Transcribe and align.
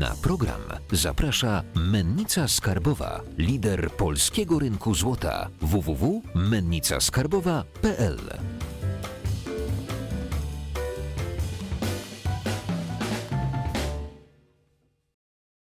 Na 0.00 0.14
program 0.22 0.60
zaprasza 0.92 1.62
Mennica 1.74 2.48
Skarbowa, 2.48 3.20
lider 3.38 3.90
polskiego 3.90 4.58
rynku 4.58 4.94
złota 4.94 5.48
www.mennicaskarbowa.pl. 5.60 8.18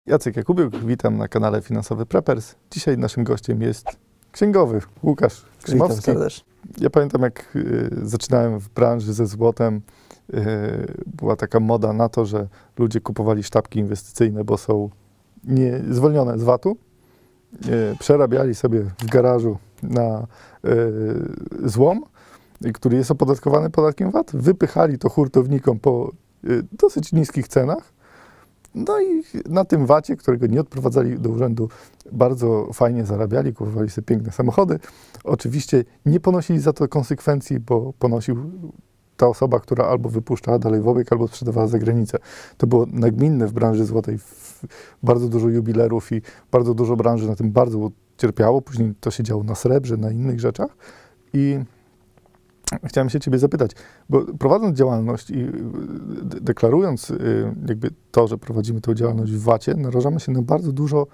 Jacek 0.06 0.38
Jakubiuk, 0.38 0.76
witam 0.76 1.18
na 1.18 1.28
kanale 1.28 1.62
Finansowy 1.62 2.06
Preppers. 2.06 2.56
Dzisiaj 2.72 2.98
naszym 2.98 3.24
gościem 3.24 3.62
jest 3.62 3.86
księgowy 4.32 4.82
Łukasz 5.04 5.36
Witam 5.36 5.64
Krzymowski. 5.64 6.02
serdecznie. 6.02 6.44
Ja 6.78 6.90
pamiętam, 6.90 7.22
jak 7.22 7.56
y, 7.56 7.90
zaczynałem 8.04 8.60
w 8.60 8.70
branży 8.70 9.14
ze 9.14 9.28
złotem, 9.28 9.82
była 11.06 11.36
taka 11.36 11.60
moda 11.60 11.94
na 11.94 12.10
to, 12.10 12.26
że 12.26 12.48
ludzie 12.78 13.02
kupowali 13.02 13.44
sztabki 13.44 13.80
inwestycyjne, 13.80 14.44
bo 14.44 14.58
są 14.58 14.90
nie, 15.44 15.82
zwolnione 15.90 16.40
z 16.40 16.44
VAT-u. 16.44 16.78
Y, 17.66 17.96
przerabiali 18.00 18.56
sobie 18.56 18.82
w 18.82 19.06
garażu 19.06 19.58
na 19.84 20.28
y, 20.66 21.70
złom, 21.70 22.04
który 22.74 22.98
jest 22.98 23.12
opodatkowany 23.12 23.70
podatkiem 23.70 24.12
VAT, 24.12 24.32
wypychali 24.34 24.98
to 24.98 25.10
hurtownikom 25.10 25.80
po 25.80 26.12
dosyć 26.72 27.14
niskich 27.14 27.48
cenach. 27.48 27.94
No 28.76 29.02
i 29.02 29.24
na 29.50 29.66
tym 29.66 29.86
VAT-ie, 29.86 30.18
którego 30.18 30.48
nie 30.48 30.62
odprowadzali 30.62 31.20
do 31.20 31.30
urzędu, 31.30 31.70
bardzo 32.12 32.70
fajnie 32.74 33.06
zarabiali, 33.06 33.54
kupowali 33.54 33.90
sobie 33.90 34.06
piękne 34.06 34.32
samochody. 34.32 34.80
Oczywiście 35.24 35.84
nie 36.06 36.20
ponosili 36.20 36.60
za 36.60 36.74
to 36.74 36.88
konsekwencji, 36.88 37.60
bo 37.60 37.94
ponosił 38.00 38.52
ta 39.20 39.28
osoba, 39.28 39.60
która 39.60 39.86
albo 39.86 40.10
wypuszczała 40.10 40.60
dalej 40.60 40.82
w 40.82 40.88
obieg, 40.88 41.12
albo 41.12 41.28
sprzedawała 41.28 41.68
za 41.68 41.80
granicę. 41.80 42.18
To 42.58 42.68
było 42.68 42.86
nagminne 42.92 43.48
w 43.48 43.54
branży 43.54 43.86
złotej. 43.86 44.18
Bardzo 45.04 45.30
dużo 45.30 45.50
jubilerów 45.50 46.12
i 46.12 46.22
bardzo 46.52 46.74
dużo 46.74 46.96
branży 46.96 47.28
na 47.28 47.36
tym 47.36 47.52
bardzo 47.52 47.92
cierpiało. 48.18 48.62
Później 48.62 48.94
to 49.00 49.12
się 49.12 49.24
działo 49.24 49.44
na 49.44 49.56
srebrze, 49.56 49.98
na 49.98 50.12
innych 50.12 50.40
rzeczach. 50.40 50.78
I 51.34 51.60
chciałem 52.84 53.10
się 53.10 53.20
ciebie 53.20 53.38
zapytać, 53.38 53.72
bo 54.10 54.22
prowadząc 54.40 54.78
działalność 54.78 55.30
i 55.30 55.40
y, 55.40 55.52
de- 56.24 56.42
deklarując 56.42 57.12
y, 57.12 57.56
jakby 57.68 57.90
to, 58.12 58.28
że 58.28 58.38
prowadzimy 58.38 58.82
tę 58.82 58.96
działalność 58.96 59.32
w 59.32 59.44
VAT-ie, 59.44 59.78
narażamy 59.78 60.20
się 60.20 60.32
na 60.32 60.42
bardzo 60.42 60.72
dużo 60.72 61.08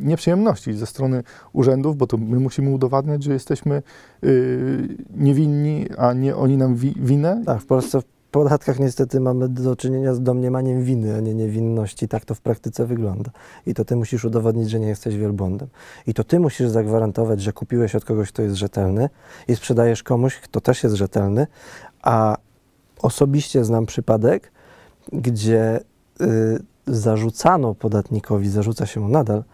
nieprzyjemności 0.00 0.74
ze 0.74 0.86
strony 0.86 1.22
urzędów, 1.52 1.96
bo 1.96 2.06
to 2.06 2.16
my 2.16 2.40
musimy 2.40 2.70
udowadniać, 2.70 3.22
że 3.22 3.32
jesteśmy 3.32 3.82
y, 4.24 4.96
niewinni, 5.16 5.86
a 5.98 6.12
nie 6.12 6.36
oni 6.36 6.56
nam 6.56 6.74
wi- 6.74 6.94
winę. 6.96 7.42
Tak, 7.46 7.60
w 7.60 7.66
Polsce 7.66 8.00
w 8.00 8.04
podatkach 8.30 8.78
niestety 8.78 9.20
mamy 9.20 9.48
do 9.48 9.76
czynienia 9.76 10.14
z 10.14 10.22
domniemaniem 10.22 10.84
winy, 10.84 11.16
a 11.16 11.20
nie 11.20 11.34
niewinności. 11.34 12.08
Tak 12.08 12.24
to 12.24 12.34
w 12.34 12.40
praktyce 12.40 12.86
wygląda. 12.86 13.30
I 13.66 13.74
to 13.74 13.84
ty 13.84 13.96
musisz 13.96 14.24
udowodnić, 14.24 14.70
że 14.70 14.80
nie 14.80 14.88
jesteś 14.88 15.16
wielbłądem. 15.16 15.68
I 16.06 16.14
to 16.14 16.24
ty 16.24 16.40
musisz 16.40 16.68
zagwarantować, 16.68 17.42
że 17.42 17.52
kupiłeś 17.52 17.94
od 17.94 18.04
kogoś, 18.04 18.32
kto 18.32 18.42
jest 18.42 18.54
rzetelny 18.56 19.08
i 19.48 19.56
sprzedajesz 19.56 20.02
komuś, 20.02 20.36
kto 20.36 20.60
też 20.60 20.82
jest 20.82 20.94
rzetelny, 20.94 21.46
a 22.02 22.36
osobiście 23.02 23.64
znam 23.64 23.86
przypadek, 23.86 24.52
gdzie 25.12 25.80
y, 26.20 26.24
zarzucano 26.86 27.74
podatnikowi, 27.74 28.48
zarzuca 28.48 28.86
się 28.86 29.00
mu 29.00 29.08
nadal, 29.08 29.44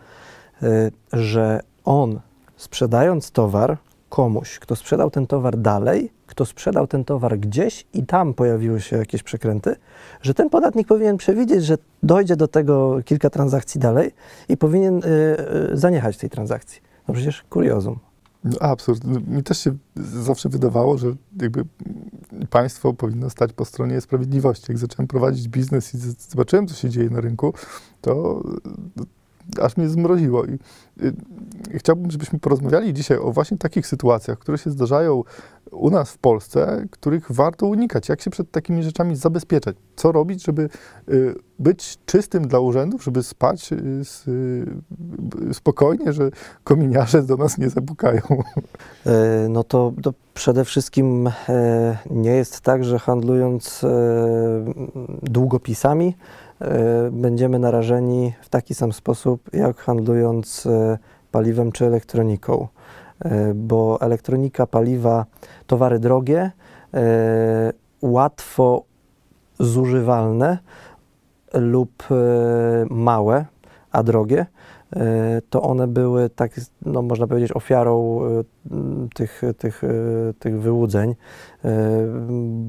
y, 0.62 0.93
że 1.12 1.61
on 1.84 2.21
sprzedając 2.57 3.31
towar 3.31 3.79
komuś, 4.09 4.59
kto 4.59 4.77
sprzedał 4.77 5.11
ten 5.11 5.27
towar 5.27 5.56
dalej, 5.56 6.12
kto 6.27 6.47
sprzedał 6.47 6.87
ten 6.87 7.05
towar 7.05 7.39
gdzieś 7.39 7.87
i 7.95 8.06
tam 8.06 8.34
pojawiły 8.34 8.81
się 8.81 8.97
jakieś 8.97 9.23
przekręty, 9.23 9.77
że 10.23 10.34
ten 10.34 10.51
podatnik 10.51 10.89
powinien 10.89 11.17
przewidzieć, 11.17 11.65
że 11.65 11.79
dojdzie 12.03 12.37
do 12.37 12.49
tego 12.49 12.99
kilka 13.05 13.31
transakcji 13.31 13.81
dalej 13.81 14.11
i 14.49 14.56
powinien 14.56 15.05
y, 15.05 15.06
y, 15.73 15.77
zaniechać 15.77 16.17
tej 16.17 16.31
transakcji. 16.31 16.81
No 17.09 17.15
przecież 17.15 17.43
kuriozum. 17.43 17.99
No, 18.44 18.58
absurd. 18.61 19.05
No, 19.05 19.20
Mi 19.27 19.42
też 19.42 19.58
się 19.58 19.77
zawsze 19.97 20.49
wydawało, 20.49 20.99
że 20.99 21.15
jakby 21.43 21.65
państwo 22.50 22.93
powinno 22.93 23.31
stać 23.31 23.53
po 23.53 23.65
stronie 23.65 24.00
sprawiedliwości. 24.00 24.65
Jak 24.69 24.78
zacząłem 24.78 25.09
prowadzić 25.09 25.49
biznes 25.49 25.94
i 25.94 25.99
zobaczyłem, 26.28 26.66
co 26.66 26.75
się 26.75 26.91
dzieje 26.91 27.10
na 27.10 27.21
rynku, 27.21 27.54
to 28.00 28.43
aż 29.62 29.76
mnie 29.76 29.88
zmroziło. 29.88 30.44
I 30.44 30.59
y, 31.03 31.12
chciałbym, 31.75 32.10
żebyśmy 32.10 32.38
porozmawiali 32.38 32.94
dzisiaj 32.94 33.19
o 33.19 33.32
właśnie 33.32 33.59
takich 33.59 33.86
sytuacjach, 33.86 34.38
które 34.38 34.59
się 34.59 34.70
zdarzają 34.70 35.22
u 35.70 35.91
nas 35.91 36.10
w 36.10 36.19
Polsce, 36.19 36.86
których 36.91 37.32
warto 37.32 37.66
unikać. 37.66 38.08
Jak 38.08 38.20
się 38.20 38.31
przed 38.31 38.50
takimi 38.50 38.82
rzeczami 38.82 39.16
zabezpieczać? 39.16 39.76
Co 39.97 40.12
robić, 40.12 40.44
żeby 40.44 40.69
y, 41.08 41.34
być 41.58 41.98
czystym 42.06 42.48
dla 42.48 42.60
urzędów, 42.60 43.04
żeby 43.04 43.22
spać 43.22 43.72
y, 43.72 43.76
y, 44.28 45.54
spokojnie, 45.54 46.12
że 46.12 46.31
kominiarze 46.64 47.22
do 47.22 47.37
nas 47.37 47.58
nie 47.58 47.70
zapukają. 47.70 48.22
E, 49.06 49.48
No 49.48 49.64
to, 49.64 49.92
to 50.03 50.14
przede 50.34 50.64
wszystkim 50.64 51.31
e, 51.48 51.98
nie 52.10 52.31
jest 52.31 52.60
tak, 52.60 52.84
że 52.84 52.98
handlując 52.98 53.84
e, 53.84 53.88
długopisami 55.22 56.14
będziemy 57.12 57.58
narażeni 57.58 58.32
w 58.42 58.48
taki 58.48 58.74
sam 58.74 58.92
sposób, 58.92 59.50
jak 59.52 59.80
handlując 59.80 60.66
e, 60.66 60.98
paliwem 61.30 61.72
czy 61.72 61.86
elektroniką. 61.86 62.69
E, 63.24 63.54
Bo 63.54 64.00
elektronika, 64.00 64.66
paliwa, 64.66 65.26
towary 65.66 65.98
drogie, 65.98 66.50
e, 66.94 67.72
łatwo 68.02 68.84
zużywalne 69.58 70.58
lub 71.54 72.04
e, 72.10 72.14
małe, 72.90 73.44
a 73.98 74.03
drogie, 74.03 74.47
e, 74.97 75.42
to 75.50 75.62
one 75.62 75.86
były 75.86 76.31
tak, 76.31 76.60
no 76.86 77.03
można 77.03 77.26
powiedzieć, 77.26 77.53
ofiarą 77.53 78.20
e, 78.25 78.44
tych, 79.14 79.42
tych, 79.59 79.84
e, 79.84 79.88
tych 80.38 80.60
wyłudzeń, 80.60 81.14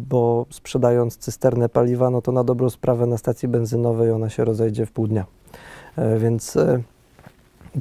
bo 0.09 0.45
sprzedając 0.49 1.17
cysternę 1.17 1.69
paliwa, 1.69 2.09
no 2.09 2.21
to 2.21 2.31
na 2.31 2.43
dobrą 2.43 2.69
sprawę 2.69 3.05
na 3.05 3.17
stacji 3.17 3.47
benzynowej 3.47 4.11
ona 4.11 4.29
się 4.29 4.45
rozejdzie 4.45 4.85
w 4.85 4.91
pół 4.91 5.07
dnia. 5.07 5.25
Więc 6.17 6.57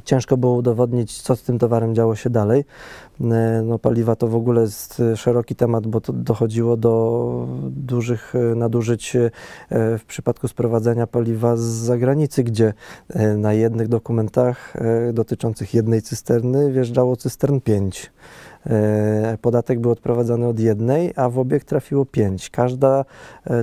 ciężko 0.05 0.37
było 0.37 0.55
udowodnić, 0.55 1.21
co 1.21 1.35
z 1.35 1.43
tym 1.43 1.59
towarem 1.59 1.95
działo 1.95 2.15
się 2.15 2.29
dalej. 2.29 2.65
E, 3.21 3.61
No, 3.65 3.79
paliwa 3.79 4.15
to 4.15 4.27
w 4.27 4.35
ogóle 4.35 4.61
jest 4.61 4.99
e, 4.99 5.17
szeroki 5.17 5.55
temat, 5.55 5.87
bo 5.87 6.01
dochodziło 6.13 6.77
do 6.77 7.47
dużych 7.69 8.35
e, 8.35 8.55
nadużyć 8.55 9.17
w 9.71 10.01
przypadku 10.07 10.47
sprowadzania 10.47 11.07
paliwa 11.07 11.55
z 11.55 11.61
zagranicy, 11.61 12.43
gdzie 12.43 12.73
na 13.37 13.53
jednych 13.53 13.87
dokumentach 13.87 14.73
dotyczących 15.13 15.73
jednej 15.73 16.01
cysterny 16.01 16.71
wjeżdżało 16.71 17.15
cystern 17.15 17.59
5. 17.59 18.11
E, 18.65 19.37
Podatek 19.41 19.79
był 19.79 19.91
odprowadzany 19.91 20.47
od 20.47 20.59
jednej, 20.59 21.13
a 21.15 21.29
w 21.29 21.39
obieg 21.39 21.63
trafiło 21.63 22.05
5. 22.05 22.49
Każda 22.49 23.05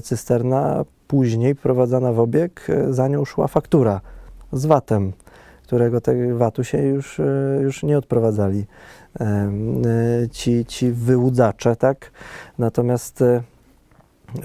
cysterna 0.03 0.85
później 1.07 1.55
wprowadzana 1.55 2.13
w 2.13 2.21
obieg, 2.21 2.67
za 2.91 3.09
nią 3.09 3.25
szła 3.25 3.49
faktura 3.49 4.01
z 4.53 4.67
VAT-em, 4.67 5.13
którego 5.67 6.01
tego 6.01 6.39
VAT-u 6.39 6.65
się 6.65 6.83
już, 6.83 7.21
e, 7.21 7.59
już 7.63 7.83
nie 7.83 7.99
odprowadzali 7.99 8.67
e, 9.21 9.51
ci, 10.31 10.65
ci 10.65 10.93
wyłudzacze, 10.93 11.77
tak? 11.77 12.11
Natomiast 12.59 13.23
e, 13.23 13.43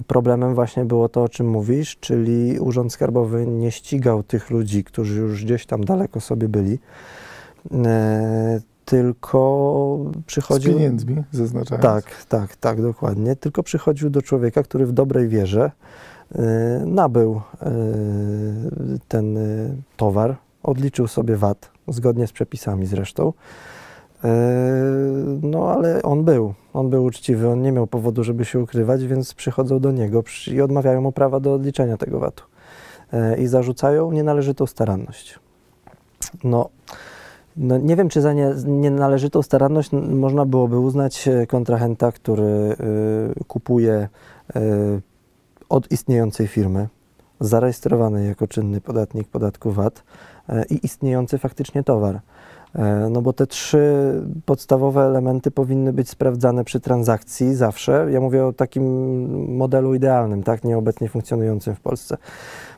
problemem 0.07 0.55
właśnie 0.55 0.85
było 0.85 1.09
to, 1.09 1.23
o 1.23 1.29
czym 1.29 1.49
mówisz, 1.49 1.97
czyli 1.99 2.59
Urząd 2.59 2.93
Skarbowy 2.93 3.47
nie 3.47 3.71
ścigał 3.71 4.23
tych 4.23 4.49
ludzi, 4.49 4.83
którzy 4.83 5.21
już 5.21 5.45
gdzieś 5.45 5.65
tam 5.65 5.83
daleko 5.83 6.19
sobie 6.19 6.49
byli, 6.49 6.79
tylko 8.85 9.99
Z 10.21 10.25
przychodził... 10.25 10.73
pieniędzmi 10.73 11.23
zaznaczając. 11.31 11.83
Tak, 11.83 12.25
tak, 12.25 12.55
tak, 12.55 12.81
dokładnie. 12.81 13.35
Tylko 13.35 13.63
przychodził 13.63 14.09
do 14.09 14.21
człowieka, 14.21 14.63
który 14.63 14.85
w 14.85 14.91
dobrej 14.91 15.27
wierze 15.27 15.71
nabył 16.85 17.41
ten 19.07 19.39
towar, 19.97 20.37
odliczył 20.63 21.07
sobie 21.07 21.35
VAT, 21.35 21.71
zgodnie 21.87 22.27
z 22.27 22.31
przepisami 22.31 22.85
zresztą. 22.85 23.33
E, 24.23 24.31
No, 25.41 25.71
ale 25.71 26.01
on 26.01 26.23
był, 26.23 26.53
on 26.73 26.89
był 26.89 27.03
uczciwy, 27.05 27.49
on 27.49 27.61
nie 27.61 27.71
miał 27.71 27.87
powodu, 27.87 28.23
żeby 28.23 28.45
się 28.45 28.59
ukrywać, 28.59 29.05
więc 29.05 29.33
przychodzą 29.33 29.79
do 29.79 29.91
niego 29.91 30.23
i 30.51 30.61
odmawiają 30.61 31.01
mu 31.01 31.11
prawa 31.11 31.39
do 31.39 31.53
odliczenia 31.53 31.97
tego 31.97 32.19
VAT-u. 32.19 32.43
E, 33.17 33.37
I 33.37 33.47
zarzucają 33.47 34.11
nienależytą 34.11 34.65
staranność. 34.65 35.39
No, 36.43 36.69
no, 37.57 37.77
nie 37.77 37.95
wiem, 37.95 38.09
czy 38.09 38.21
za 38.21 38.33
nie, 38.33 38.53
nienależytą 38.65 39.41
staranność 39.41 39.91
można 39.91 40.45
byłoby 40.45 40.79
uznać 40.79 41.27
e, 41.27 41.47
kontrahenta, 41.47 42.11
który 42.11 42.43
y, 42.43 42.75
kupuje 43.47 44.07
y, 44.55 44.59
od 45.69 45.91
istniejącej 45.91 46.47
firmy, 46.47 46.87
zarejestrowany 47.39 48.25
jako 48.25 48.47
czynny 48.47 48.81
podatnik 48.81 49.27
podatku 49.27 49.71
VAT 49.71 50.03
i 50.69 50.79
istniejący 50.85 51.37
faktycznie 51.37 51.83
towar. 51.83 52.19
E, 52.75 53.09
no 53.09 53.21
bo 53.21 53.33
te 53.33 53.47
trzy 53.47 54.13
podstawowe 54.45 55.01
elementy 55.01 55.51
powinny 55.51 55.93
być 55.93 56.09
sprawdzane 56.09 56.63
przy 56.63 56.79
transakcji 56.79 57.55
zawsze. 57.55 58.07
Ja 58.11 58.21
mówię 58.21 58.45
o 58.45 58.53
takim 58.53 58.85
modelu 59.57 59.95
idealnym, 59.95 60.43
tak, 60.43 60.63
nieobecnie 60.63 61.09
funkcjonującym 61.09 61.75
w 61.75 61.79
Polsce. 61.79 62.17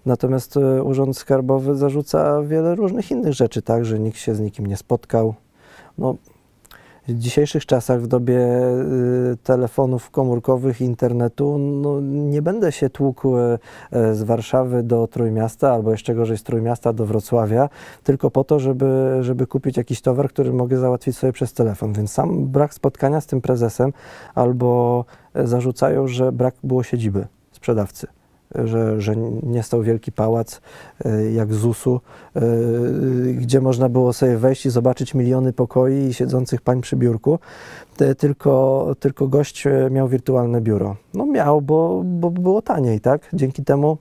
Natomiast 0.05 0.57
e, 0.57 0.83
Urząd 0.83 1.17
Skarbowy 1.17 1.75
zarzuca 1.75 2.41
wiele 2.41 2.75
różnych 2.75 3.11
innych 3.11 3.33
rzeczy, 3.33 3.61
tak, 3.61 3.85
że 3.85 3.99
nikt 3.99 4.17
się 4.17 4.35
z 4.35 4.39
nikim 4.39 4.65
nie 4.67 4.77
spotkał. 4.77 5.33
No, 5.97 6.15
w 7.07 7.13
dzisiejszych 7.13 7.65
czasach, 7.65 8.01
w 8.01 8.07
dobie 8.07 8.39
y, 9.33 9.37
telefonów 9.43 10.09
komórkowych, 10.09 10.81
internetu, 10.81 11.57
no, 11.57 12.01
nie 12.01 12.41
będę 12.41 12.71
się 12.71 12.89
tłukł 12.89 13.37
y, 13.37 13.59
z 13.91 14.23
Warszawy 14.23 14.83
do 14.83 15.07
Trójmiasta, 15.07 15.73
albo 15.73 15.91
jeszcze 15.91 16.15
gorzej 16.15 16.37
z 16.37 16.43
Trójmiasta 16.43 16.93
do 16.93 17.05
Wrocławia, 17.05 17.69
tylko 18.03 18.31
po 18.31 18.43
to, 18.43 18.59
żeby, 18.59 19.17
żeby 19.21 19.47
kupić 19.47 19.77
jakiś 19.77 20.01
towar, 20.01 20.29
który 20.29 20.53
mogę 20.53 20.77
załatwić 20.77 21.17
sobie 21.17 21.33
przez 21.33 21.53
telefon. 21.53 21.93
Więc 21.93 22.11
sam 22.11 22.47
brak 22.47 22.73
spotkania 22.73 23.21
z 23.21 23.25
tym 23.25 23.41
prezesem, 23.41 23.93
albo 24.35 25.05
zarzucają, 25.35 26.07
że 26.07 26.31
brak 26.31 26.55
było 26.63 26.83
siedziby 26.83 27.27
sprzedawcy 27.51 28.07
że, 28.65 29.01
że 29.01 29.15
nie 29.43 29.63
stał 29.63 29.83
wielki 29.83 30.11
pałac 30.11 30.61
e, 31.05 31.31
jak 31.31 31.53
ZUS-u, 31.53 32.01
e, 32.35 32.41
gdzie 33.33 33.61
można 33.61 33.89
było 33.89 34.13
sobie 34.13 34.37
wejść 34.37 34.65
i 34.65 34.69
zobaczyć 34.69 35.13
miliony 35.13 35.53
pokoi 35.53 35.93
i 35.93 36.13
siedzących 36.13 36.61
pań 36.61 36.81
przy 36.81 36.95
biurku, 36.95 37.39
tylko, 38.17 38.85
tylko 38.99 39.27
gość 39.27 39.63
miał 39.91 40.07
wirtualne 40.07 40.61
biuro. 40.61 40.95
No 41.13 41.25
miał, 41.25 41.61
bo, 41.61 42.01
bo 42.05 42.31
było 42.31 42.61
taniej, 42.61 42.99
tak? 42.99 43.29
Dzięki 43.33 43.63
temu 43.63 43.97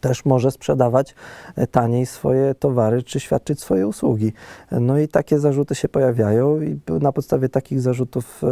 też 0.00 0.24
może 0.24 0.50
sprzedawać 0.50 1.14
e, 1.56 1.66
taniej 1.66 2.06
swoje 2.06 2.54
towary 2.54 3.02
czy 3.02 3.20
świadczyć 3.20 3.60
swoje 3.60 3.86
usługi. 3.86 4.32
No 4.72 4.98
i 4.98 5.08
takie 5.08 5.38
zarzuty 5.38 5.74
się 5.74 5.88
pojawiają 5.88 6.60
i 6.60 6.80
na 7.00 7.12
podstawie 7.12 7.48
takich 7.48 7.80
zarzutów 7.80 8.42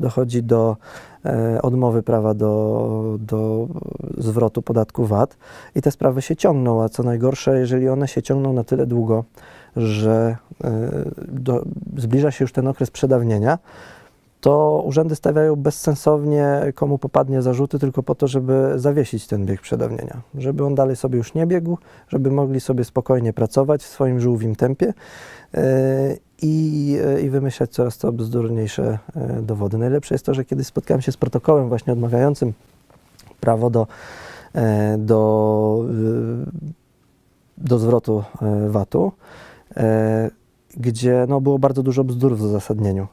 dochodzi 0.00 0.42
do 0.42 0.76
E, 1.28 1.62
odmowy 1.62 2.02
prawa 2.02 2.34
do, 2.34 3.16
do 3.20 3.68
zwrotu 4.18 4.62
podatku 4.62 5.06
VAT 5.06 5.36
i 5.74 5.82
te 5.82 5.90
sprawy 5.90 6.22
się 6.22 6.36
ciągną, 6.36 6.82
a 6.82 6.88
co 6.88 7.02
najgorsze, 7.02 7.58
jeżeli 7.58 7.88
one 7.88 8.08
się 8.08 8.22
ciągną 8.22 8.52
na 8.52 8.64
tyle 8.64 8.86
długo, 8.86 9.24
że 9.76 10.36
e, 10.64 10.70
do, 11.28 11.62
zbliża 11.96 12.30
się 12.30 12.44
już 12.44 12.52
ten 12.52 12.68
okres 12.68 12.90
przedawnienia, 12.90 13.58
to 14.40 14.82
urzędy 14.86 15.16
stawiają 15.16 15.56
bezsensownie, 15.56 16.72
komu 16.74 16.98
popadnie 16.98 17.42
zarzuty, 17.42 17.78
tylko 17.78 18.02
po 18.02 18.14
to, 18.14 18.28
żeby 18.28 18.72
zawiesić 18.76 19.26
ten 19.26 19.46
bieg 19.46 19.60
przedawnienia. 19.60 20.20
Żeby 20.34 20.64
on 20.64 20.74
dalej 20.74 20.96
sobie 20.96 21.18
już 21.18 21.34
nie 21.34 21.46
biegł, 21.46 21.78
żeby 22.08 22.30
mogli 22.30 22.60
sobie 22.60 22.84
spokojnie 22.84 23.32
pracować 23.32 23.82
w 23.82 23.86
swoim 23.86 24.20
żółwim 24.20 24.56
tempie 24.56 24.94
e, 25.54 26.16
i, 26.42 26.96
e, 27.04 27.20
i 27.20 27.30
wymyślać 27.30 27.70
coraz 27.70 27.98
to 27.98 28.12
bzdurniejsze 28.12 28.98
e, 29.16 29.42
dowody. 29.42 29.78
Najlepsze 29.78 30.14
jest 30.14 30.26
to, 30.26 30.34
że 30.34 30.44
kiedy 30.44 30.64
spotkałem 30.64 31.00
się 31.02 31.12
z 31.12 31.16
protokołem 31.16 31.68
właśnie 31.68 31.92
odmawiającym 31.92 32.52
prawo 33.40 33.70
do, 33.70 33.86
do, 34.98 35.84
do 37.58 37.78
zwrotu 37.78 38.24
VAT-u, 38.68 39.12
gdzie 40.76 41.26
no, 41.28 41.40
było 41.40 41.58
bardzo 41.58 41.82
dużo 41.82 42.04
bzdur 42.04 42.36
w 42.36 42.42
uzasadnieniu, 42.42 43.06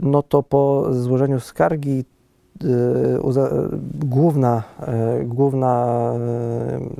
no 0.00 0.22
to 0.22 0.42
po 0.42 0.86
złożeniu 0.94 1.40
skargi 1.40 2.04
Y, 2.64 3.18
główna, 3.94 4.62
y, 5.20 5.24
główna 5.24 6.12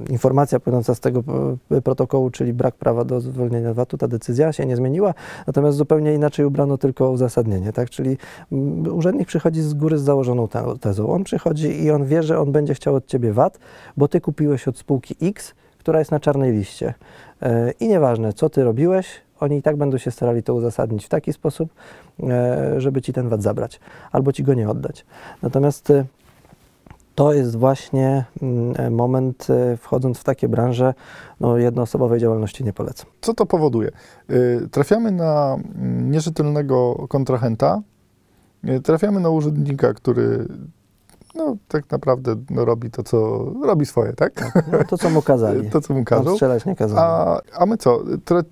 y, 0.09 0.12
informacja 0.12 0.61
płynąca 0.61 0.95
z 0.95 1.00
tego 1.00 1.23
protokołu, 1.85 2.31
czyli 2.31 2.53
brak 2.53 2.75
prawa 2.75 3.05
do 3.05 3.21
zwolnienia 3.21 3.75
VAT-u, 3.75 3.99
ta 3.99 4.09
decyzja 4.09 4.53
się 4.53 4.67
nie 4.67 4.77
zmieniła, 4.77 5.15
natomiast 5.47 5.79
zupełnie 5.79 6.15
inaczej 6.15 6.47
ubrano 6.47 6.79
tylko 6.79 7.11
uzasadnienie, 7.11 7.73
tak? 7.73 7.91
Czyli 7.91 8.17
mm, 8.53 8.95
urzędnik 8.97 9.29
przychodzi 9.29 9.62
z 9.62 9.75
góry 9.75 9.99
z 9.99 10.03
założoną 10.03 10.49
tezą. 10.81 11.11
On 11.11 11.25
przychodzi 11.25 11.83
i 11.83 11.91
on 11.91 12.05
wie, 12.05 12.23
że 12.23 12.39
on 12.39 12.53
będzie 12.53 12.75
chciał 12.75 12.94
od 12.94 13.06
ciebie 13.06 13.33
VAT, 13.33 13.59
bo 13.97 14.09
ty 14.09 14.21
kupiłeś 14.21 14.69
od 14.69 14.79
spółki 14.79 15.17
X, 15.23 15.55
która 15.79 15.99
jest 15.99 16.11
na 16.11 16.21
czarnej 16.21 16.53
liście. 16.53 16.94
I 17.81 17.89
nieważne, 17.89 18.33
co 18.33 18.51
ty 18.51 18.65
robiłeś, 18.65 19.06
oni 19.40 19.56
i 19.56 19.62
tak 19.62 19.76
będą 19.76 19.99
się 19.99 20.11
starali 20.11 20.43
to 20.43 20.55
uzasadnić 20.55 21.06
w 21.06 21.08
taki 21.08 21.32
sposób, 21.32 21.70
e, 22.23 22.81
żeby 22.81 23.02
ci 23.02 23.12
ten 23.12 23.29
VAT 23.29 23.43
zabrać 23.43 23.81
albo 24.12 24.32
ci 24.32 24.43
go 24.43 24.55
nie 24.55 24.69
oddać. 24.69 25.06
Natomiast 25.43 25.90
e, 25.90 26.05
to 27.14 27.32
jest 27.32 27.56
właśnie 27.56 28.25
mm, 28.43 28.75
e, 28.79 28.90
moment, 28.90 29.46
wchodząc 29.79 30.19
w 30.19 30.25
takie 30.25 30.49
branże, 30.49 30.94
no, 31.40 31.56
jednoosobowej 31.56 32.20
działalności 32.20 32.64
nie 32.64 32.73
polecam. 32.73 33.06
Co 33.20 33.35
to 33.35 33.46
powoduje? 33.46 33.90
Trafiamy 34.70 35.12
na 35.12 35.55
mm, 35.55 36.11
nierzetelnego 36.11 37.06
kontrahenta, 37.08 37.82
trafiamy 38.82 39.20
na 39.20 39.31
urzędnika, 39.31 39.94
który 39.94 40.46
no, 41.35 41.57
tak 41.69 41.91
naprawdę 41.91 42.37
no, 42.51 42.65
robi 42.65 42.91
to, 42.91 43.03
co 43.03 43.47
robi 43.63 43.87
swoje, 43.87 44.13
tak? 44.13 44.35
tak 44.35 44.65
no, 44.73 44.79
to, 44.85 44.99
co 44.99 45.11
mu 45.11 45.23
kazali. 45.23 45.71
To, 45.71 45.81
co 45.81 45.95
mu 45.95 46.05
kazał. 46.05 46.35
strzelać 46.35 46.67
nie 46.67 46.77
kazali. 46.77 47.01
A, 47.01 47.41
a 47.63 47.67
my 47.67 47.77
co? 47.77 48.03
Tra 48.25 48.43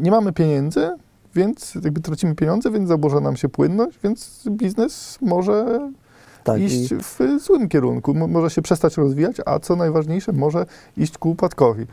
nie 0.00 0.10
mamy 0.10 0.32
pieniędzy, 0.32 0.90
więc 1.34 1.74
jakby 1.74 2.00
tracimy 2.00 2.34
pieniądze, 2.34 2.70
więc 2.70 2.88
zaburza 2.88 3.20
nam 3.20 3.36
się 3.36 3.48
płynność, 3.48 3.98
więc 4.04 4.42
biznes 4.50 5.18
może 5.22 5.88
tak, 6.44 6.60
iść 6.60 6.92
i... 6.92 6.96
w 6.96 7.18
złym 7.40 7.68
kierunku, 7.68 8.14
może 8.14 8.50
się 8.50 8.62
przestać 8.62 8.96
rozwijać, 8.96 9.36
a 9.46 9.58
co 9.58 9.76
najważniejsze, 9.76 10.32
może 10.32 10.66
iść 10.96 11.18
ku 11.18 11.30
upadkowi. 11.30 11.86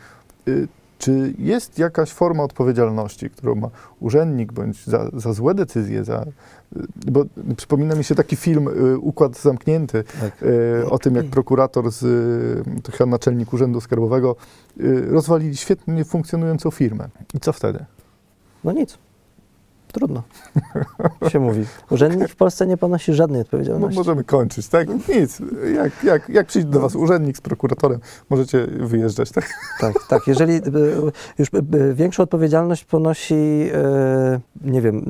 Y, 0.48 0.68
czy 0.98 1.34
jest 1.38 1.78
jakaś 1.78 2.12
forma 2.12 2.42
odpowiedzialności, 2.42 3.30
którą 3.30 3.54
ma 3.54 3.68
urzędnik 4.00 4.52
bądź 4.52 4.86
za, 4.86 5.08
za 5.12 5.32
złe 5.32 5.54
decyzje, 5.54 6.04
za, 6.04 6.24
bo 7.06 7.24
przypomina 7.56 7.94
mi 7.94 8.04
się 8.04 8.14
taki 8.14 8.36
film 8.36 8.68
y, 8.68 8.98
Układ 8.98 9.38
Zamknięty 9.38 10.04
tak. 10.20 10.42
Y, 10.42 10.90
o 10.90 10.98
tym, 10.98 11.14
jak 11.14 11.26
prokurator 11.26 11.90
z 11.90 12.02
to 12.82 12.92
chyba 12.92 13.10
naczelnik 13.10 13.52
Urzędu 13.52 13.80
Skarbowego 13.80 14.36
y, 14.80 15.06
rozwalili 15.10 15.56
świetnie 15.56 16.04
funkcjonującą 16.04 16.70
firmę. 16.70 17.08
I 17.34 17.40
co 17.40 17.52
wtedy? 17.52 17.84
No 18.64 18.72
nic. 18.72 18.98
Trudno, 19.92 20.22
się 21.30 21.40
mówi. 21.40 21.64
Urzędnik 21.90 22.28
w 22.28 22.36
Polsce 22.36 22.66
nie 22.66 22.76
ponosi 22.76 23.14
żadnej 23.14 23.40
odpowiedzialności. 23.40 23.96
No, 23.96 24.00
możemy 24.00 24.24
kończyć, 24.24 24.68
tak? 24.68 24.88
Nic. 25.08 25.42
Jak, 25.74 26.04
jak, 26.04 26.28
jak 26.28 26.46
przyjdzie 26.46 26.70
do 26.70 26.80
Was 26.80 26.96
urzędnik 26.96 27.36
z 27.36 27.40
prokuratorem, 27.40 28.00
możecie 28.30 28.66
wyjeżdżać, 28.66 29.30
tak? 29.30 29.48
Tak, 29.80 29.94
tak. 30.08 30.26
Jeżeli 30.26 30.52
y, 30.54 30.62
już 31.38 31.48
y, 31.48 31.76
y, 31.76 31.94
większą 31.94 32.22
odpowiedzialność 32.22 32.84
ponosi, 32.84 33.34
nie 34.64 34.80
wiem, 34.80 35.04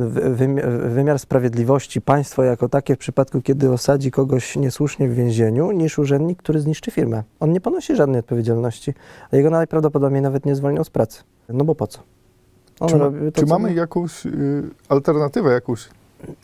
wymiar 0.89 1.19
sprawiedliwości, 1.19 2.01
państwo 2.01 2.43
jako 2.43 2.69
takie 2.69 2.95
w 2.95 2.99
przypadku, 2.99 3.43
kiedy 3.43 3.73
osadzi 3.73 4.11
kogoś 4.11 4.57
niesłusznie 4.57 5.09
w 5.09 5.15
więzieniu, 5.15 5.71
niż 5.71 5.99
urzędnik, 5.99 6.39
który 6.39 6.61
zniszczy 6.61 6.91
firmę. 6.91 7.23
On 7.41 7.53
nie 7.53 7.61
ponosi 7.61 7.97
żadnej 7.97 8.21
odpowiedzialności, 8.21 8.95
a 9.31 9.37
jego 9.37 9.51
najprawdopodobniej 9.51 10.23
nawet 10.23 10.47
nie 10.47 10.55
zwolnią 10.55 10.85
z 10.85 10.91
pracy. 10.91 11.23
No 11.49 11.65
bo 11.65 11.75
po 11.75 11.87
co? 11.87 12.01
Czy, 12.89 12.99
to, 12.99 13.13
czy 13.35 13.47
mamy 13.47 13.69
my... 13.69 13.75
jakąś 13.75 14.27
y, 14.27 14.63
alternatywę, 14.89 15.53
jakąś 15.53 15.89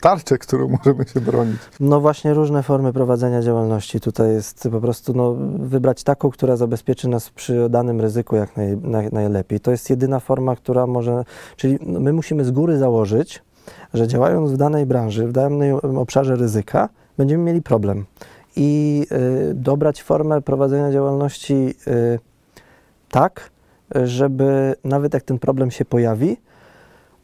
tarczę, 0.01 0.37
którą 0.37 0.67
możemy 0.77 1.05
się 1.05 1.21
bronić? 1.21 1.57
No 1.79 1.99
właśnie 2.01 2.33
różne 2.33 2.63
formy 2.63 2.93
prowadzenia 2.93 3.41
działalności. 3.41 3.99
Tutaj 3.99 4.33
jest 4.33 4.67
po 4.71 4.81
prostu 4.81 5.13
no, 5.13 5.35
wybrać 5.59 6.03
taką, 6.03 6.29
która 6.29 6.55
zabezpieczy 6.55 7.07
nas 7.07 7.29
przy 7.29 7.69
danym 7.69 8.01
ryzyku 8.01 8.35
jak 8.35 8.57
naj, 8.57 8.77
naj, 8.77 9.09
najlepiej. 9.11 9.59
To 9.59 9.71
jest 9.71 9.89
jedyna 9.89 10.19
forma, 10.19 10.55
która 10.55 10.87
może, 10.87 11.25
czyli 11.55 11.79
no, 11.81 11.99
my 11.99 12.13
musimy 12.13 12.45
z 12.45 12.51
góry 12.51 12.77
założyć, 12.77 13.43
że 13.93 14.07
działając 14.07 14.51
w 14.51 14.57
danej 14.57 14.85
branży, 14.85 15.27
w 15.27 15.31
danym 15.31 15.97
obszarze 15.97 16.35
ryzyka, 16.35 16.89
będziemy 17.17 17.43
mieli 17.43 17.61
problem. 17.61 18.05
I 18.55 19.05
y, 19.51 19.53
dobrać 19.53 20.03
formę 20.03 20.41
prowadzenia 20.41 20.91
działalności 20.91 21.75
y, 21.87 22.19
tak, 23.11 23.49
żeby 24.03 24.75
nawet 24.83 25.13
jak 25.13 25.23
ten 25.23 25.39
problem 25.39 25.71
się 25.71 25.85
pojawi, 25.85 26.37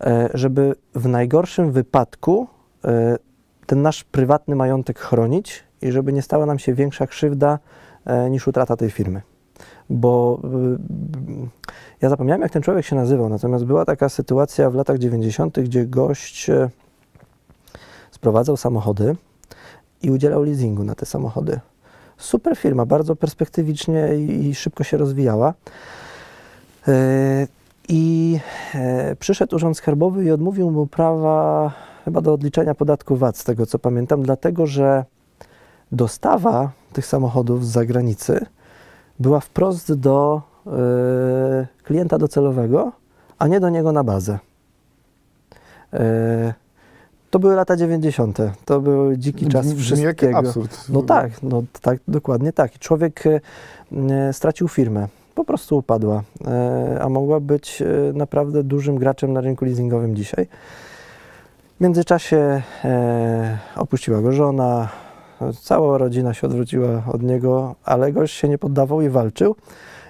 e, 0.02 0.30
żeby 0.34 0.76
w 0.96 1.08
najgorszym 1.08 1.72
wypadku 1.72 2.48
e, 2.86 3.18
ten 3.66 3.82
nasz 3.82 4.04
prywatny 4.04 4.56
majątek 4.56 5.00
chronić 5.00 5.64
i 5.82 5.92
żeby 5.92 6.14
nie 6.14 6.22
stała 6.22 6.46
nam 6.46 6.60
się 6.60 6.74
większa 6.74 7.08
krzywda 7.08 7.60
e, 8.06 8.30
niż 8.30 8.48
utrata 8.48 8.78
tej 8.78 8.92
firmy. 8.92 9.22
Bo 9.90 10.42
ja 12.02 12.10
zapomniałem, 12.10 12.42
jak 12.42 12.52
ten 12.52 12.62
człowiek 12.62 12.86
się 12.86 12.96
nazywał, 12.96 13.30
natomiast 13.30 13.66
była 13.66 13.86
taka 13.86 14.10
sytuacja 14.10 14.70
w 14.70 14.76
latach 14.76 14.98
90., 14.98 15.60
gdzie 15.60 15.86
gość 15.86 16.52
sprowadzał 18.12 18.58
samochody 18.58 19.16
i 20.02 20.12
udzielał 20.12 20.44
leasingu 20.44 20.84
na 20.84 20.96
te 20.96 21.06
samochody. 21.06 21.60
Super 22.18 22.58
firma, 22.58 22.86
bardzo 22.86 23.16
perspektywicznie 23.16 24.16
i, 24.16 24.48
i 24.48 24.56
szybko 24.56 24.84
się 24.84 24.98
rozwijała. 24.98 25.54
E, 26.88 27.48
I 27.90 28.40
e, 28.76 29.16
przyszedł 29.16 29.56
Urząd 29.56 29.78
Skarbowy 29.78 30.24
i 30.24 30.32
odmówił 30.32 30.72
mu 30.72 30.88
prawa 30.88 31.72
chyba 32.06 32.22
do 32.22 32.34
odliczenia 32.34 32.76
podatku 32.76 33.16
VAT, 33.16 33.38
z 33.38 33.44
tego 33.44 33.66
co 33.66 33.80
pamiętam, 33.80 34.24
dlatego 34.24 34.68
że 34.68 35.06
dostawa 35.92 36.72
tych 36.94 37.06
samochodów 37.06 37.66
z 37.66 37.70
zagranicy 37.70 38.46
była 39.20 39.40
wprost 39.40 39.94
do 39.94 40.42
e, 40.68 40.72
klienta 41.84 42.18
docelowego, 42.18 42.92
a 43.40 43.48
nie 43.48 43.60
do 43.60 43.70
niego 43.70 43.92
na 43.92 44.04
bazę. 44.04 44.40
E, 45.94 46.54
to 47.30 47.40
były 47.40 47.56
lata 47.56 47.76
90. 47.78 48.38
To 48.66 48.82
był 48.82 49.16
dziki 49.16 49.48
czas 49.48 49.66
Brzmi 49.66 49.82
wszystkiego. 49.82 50.26
Jak 50.26 50.36
absurd. 50.36 50.90
No 50.90 51.02
tak, 51.02 51.44
no 51.44 51.64
tak, 51.82 52.00
dokładnie 52.08 52.54
tak. 52.54 52.76
I 52.76 52.80
Człowiek 52.80 53.24
stracił 54.32 54.68
firmę, 54.68 55.08
po 55.36 55.44
prostu 55.44 55.78
upadła, 55.78 56.24
e, 56.48 57.00
a 57.02 57.10
mogła 57.10 57.40
być 57.40 57.82
e, 57.82 58.14
naprawdę 58.14 58.64
dużym 58.64 58.96
graczem 58.96 59.34
na 59.34 59.42
rynku 59.42 59.66
leasingowym 59.66 60.16
dzisiaj. 60.16 60.48
W 61.78 61.84
międzyczasie 61.84 62.62
e, 62.86 63.58
opuściła 63.76 64.22
go 64.22 64.32
żona, 64.32 64.90
cała 65.62 65.98
rodzina 65.98 66.34
się 66.34 66.48
odwróciła 66.48 67.04
od 67.14 67.24
niego, 67.24 67.76
ale 67.84 68.12
gość 68.12 68.36
się 68.36 68.50
nie 68.50 68.58
poddawał 68.58 69.02
i 69.02 69.10
walczył. 69.10 69.56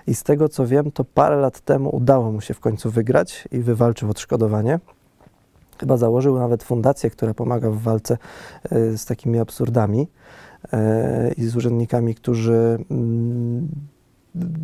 I 0.07 0.15
z 0.15 0.23
tego 0.23 0.49
co 0.49 0.67
wiem, 0.67 0.91
to 0.91 1.03
parę 1.03 1.35
lat 1.35 1.59
temu 1.59 1.95
udało 1.95 2.31
mu 2.31 2.41
się 2.41 2.53
w 2.53 2.59
końcu 2.59 2.91
wygrać 2.91 3.47
i 3.51 3.59
wywalczył 3.59 4.09
odszkodowanie. 4.09 4.79
Chyba 5.79 5.97
założył 5.97 6.39
nawet 6.39 6.63
fundację, 6.63 7.09
która 7.09 7.33
pomaga 7.33 7.69
w 7.69 7.77
walce 7.77 8.17
z 8.71 9.05
takimi 9.05 9.39
absurdami 9.39 10.07
i 11.37 11.45
z 11.45 11.55
urzędnikami, 11.55 12.15
którzy 12.15 12.77
mm, 12.91 13.67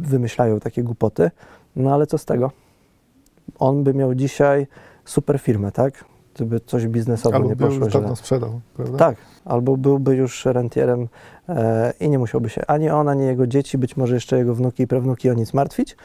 wymyślają 0.01 0.59
takie 0.59 0.83
głupoty. 0.83 1.31
No 1.75 1.93
ale 1.93 2.07
co 2.07 2.17
z 2.17 2.25
tego? 2.25 2.51
On 3.59 3.83
by 3.83 3.93
miał 3.93 4.15
dzisiaj 4.15 4.67
super 5.05 5.39
firmę, 5.39 5.71
tak? 5.71 6.05
Gdyby 6.35 6.59
coś 6.59 6.87
biznesowo 6.87 7.35
Albo 7.35 7.49
nie 7.49 7.55
poszło 7.55 7.85
już 7.85 7.93
źle. 7.93 8.15
sprzedał, 8.15 8.61
prawda? 8.75 8.97
Tak, 8.97 9.15
albo 9.45 9.77
byłby 9.77 10.15
już 10.15 10.45
rentierem 10.45 11.07
e, 11.49 11.93
i 11.99 12.09
nie 12.09 12.19
musiałby 12.19 12.49
się 12.49 12.61
ani 12.67 12.89
on, 12.89 13.09
ani 13.09 13.25
jego 13.25 13.47
dzieci, 13.47 13.77
być 13.77 13.97
może 13.97 14.13
jeszcze 14.15 14.37
jego 14.37 14.55
wnuki 14.55 14.83
i 14.83 14.87
prawnuki 14.87 15.29
o 15.29 15.33
nic 15.33 15.53
martwić. 15.53 15.97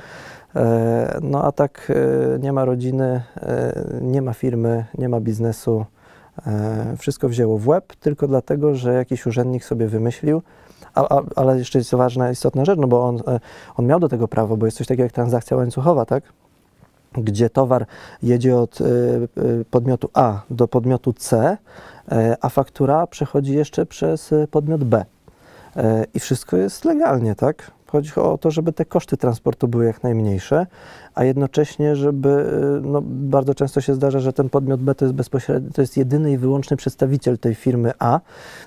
E, 0.57 1.19
no 1.23 1.45
a 1.45 1.53
tak 1.53 1.93
e, 2.37 2.39
nie 2.39 2.53
ma 2.53 2.65
rodziny, 2.65 3.23
e, 3.37 3.85
nie 4.01 4.23
ma 4.23 4.33
firmy, 4.35 4.85
nie 4.99 5.09
ma 5.09 5.21
biznesu. 5.21 5.85
E, 6.47 6.95
wszystko 6.99 7.29
wzięło 7.29 7.59
w 7.59 7.69
łeb 7.69 7.97
tylko 8.01 8.29
dlatego, 8.29 8.75
że 8.75 8.95
jakiś 8.95 9.27
urzędnik 9.27 9.65
sobie 9.65 9.87
wymyślił, 9.87 10.43
a, 10.97 11.17
a, 11.19 11.23
ale 11.37 11.59
jeszcze 11.59 11.79
jest 11.79 11.95
ważna, 11.95 12.31
istotna 12.31 12.65
rzecz, 12.65 12.79
no 12.79 12.87
bo 12.87 13.05
on, 13.09 13.17
e, 13.27 13.41
on 13.77 13.87
miał 13.87 14.01
do 14.01 14.09
tego 14.09 14.29
prawo, 14.29 14.57
bo 14.57 14.67
jest 14.67 14.79
coś 14.79 14.87
takiego 14.87 15.03
jak 15.03 15.13
transakcja 15.13 15.57
łańcuchowa, 15.57 16.05
tak? 16.05 16.25
gdzie 17.13 17.51
towar 17.51 17.87
jedzie 18.23 18.57
od 18.57 18.81
y, 18.81 18.85
y, 19.39 19.65
podmiotu 19.71 20.11
A 20.15 20.41
do 20.51 20.69
podmiotu 20.69 21.13
C, 21.13 21.57
a 22.41 22.49
faktura 22.49 23.07
przechodzi 23.07 23.55
jeszcze 23.55 23.87
przez 23.87 24.35
podmiot 24.51 24.85
B. 24.85 25.05
I 26.15 26.21
wszystko 26.21 26.57
jest 26.57 26.85
legalnie, 26.85 27.35
tak? 27.35 27.71
Chodzi 27.97 28.15
o 28.17 28.39
to, 28.39 28.51
żeby 28.51 28.73
te 28.73 28.85
koszty 28.85 29.17
transportu 29.17 29.69
były 29.69 29.85
jak 29.85 30.03
najmniejsze, 30.03 30.67
a 31.15 31.25
jednocześnie, 31.25 31.97
żeby, 31.97 32.29
y, 32.29 32.81
no, 32.87 33.03
bardzo 33.05 33.55
często 33.55 33.81
się 33.81 33.95
zdarza, 33.95 34.21
że 34.21 34.33
ten 34.33 34.49
podmiot 34.49 34.83
B 34.83 34.95
to 34.95 35.05
jest 35.05 35.15
bezpośrednio, 35.15 35.71
to 35.73 35.81
jest 35.81 35.97
jedyny 35.97 36.33
i 36.33 36.39
wyłączny 36.39 36.77
przedstawiciel 36.77 37.39
tej 37.39 37.55
firmy 37.55 37.93
A, 37.99 38.21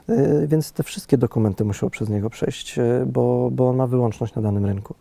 y, 0.10 0.48
więc 0.48 0.72
te 0.72 0.84
wszystkie 0.84 1.18
dokumenty 1.18 1.66
muszą 1.66 1.90
przez 1.90 2.10
niego 2.10 2.30
przejść, 2.30 2.80
y, 2.80 3.06
bo, 3.06 3.50
bo 3.52 3.70
on 3.70 3.76
ma 3.76 3.88
wyłączność 3.88 4.36
na 4.36 4.42
danym 4.42 4.66
rynku. 4.66 4.96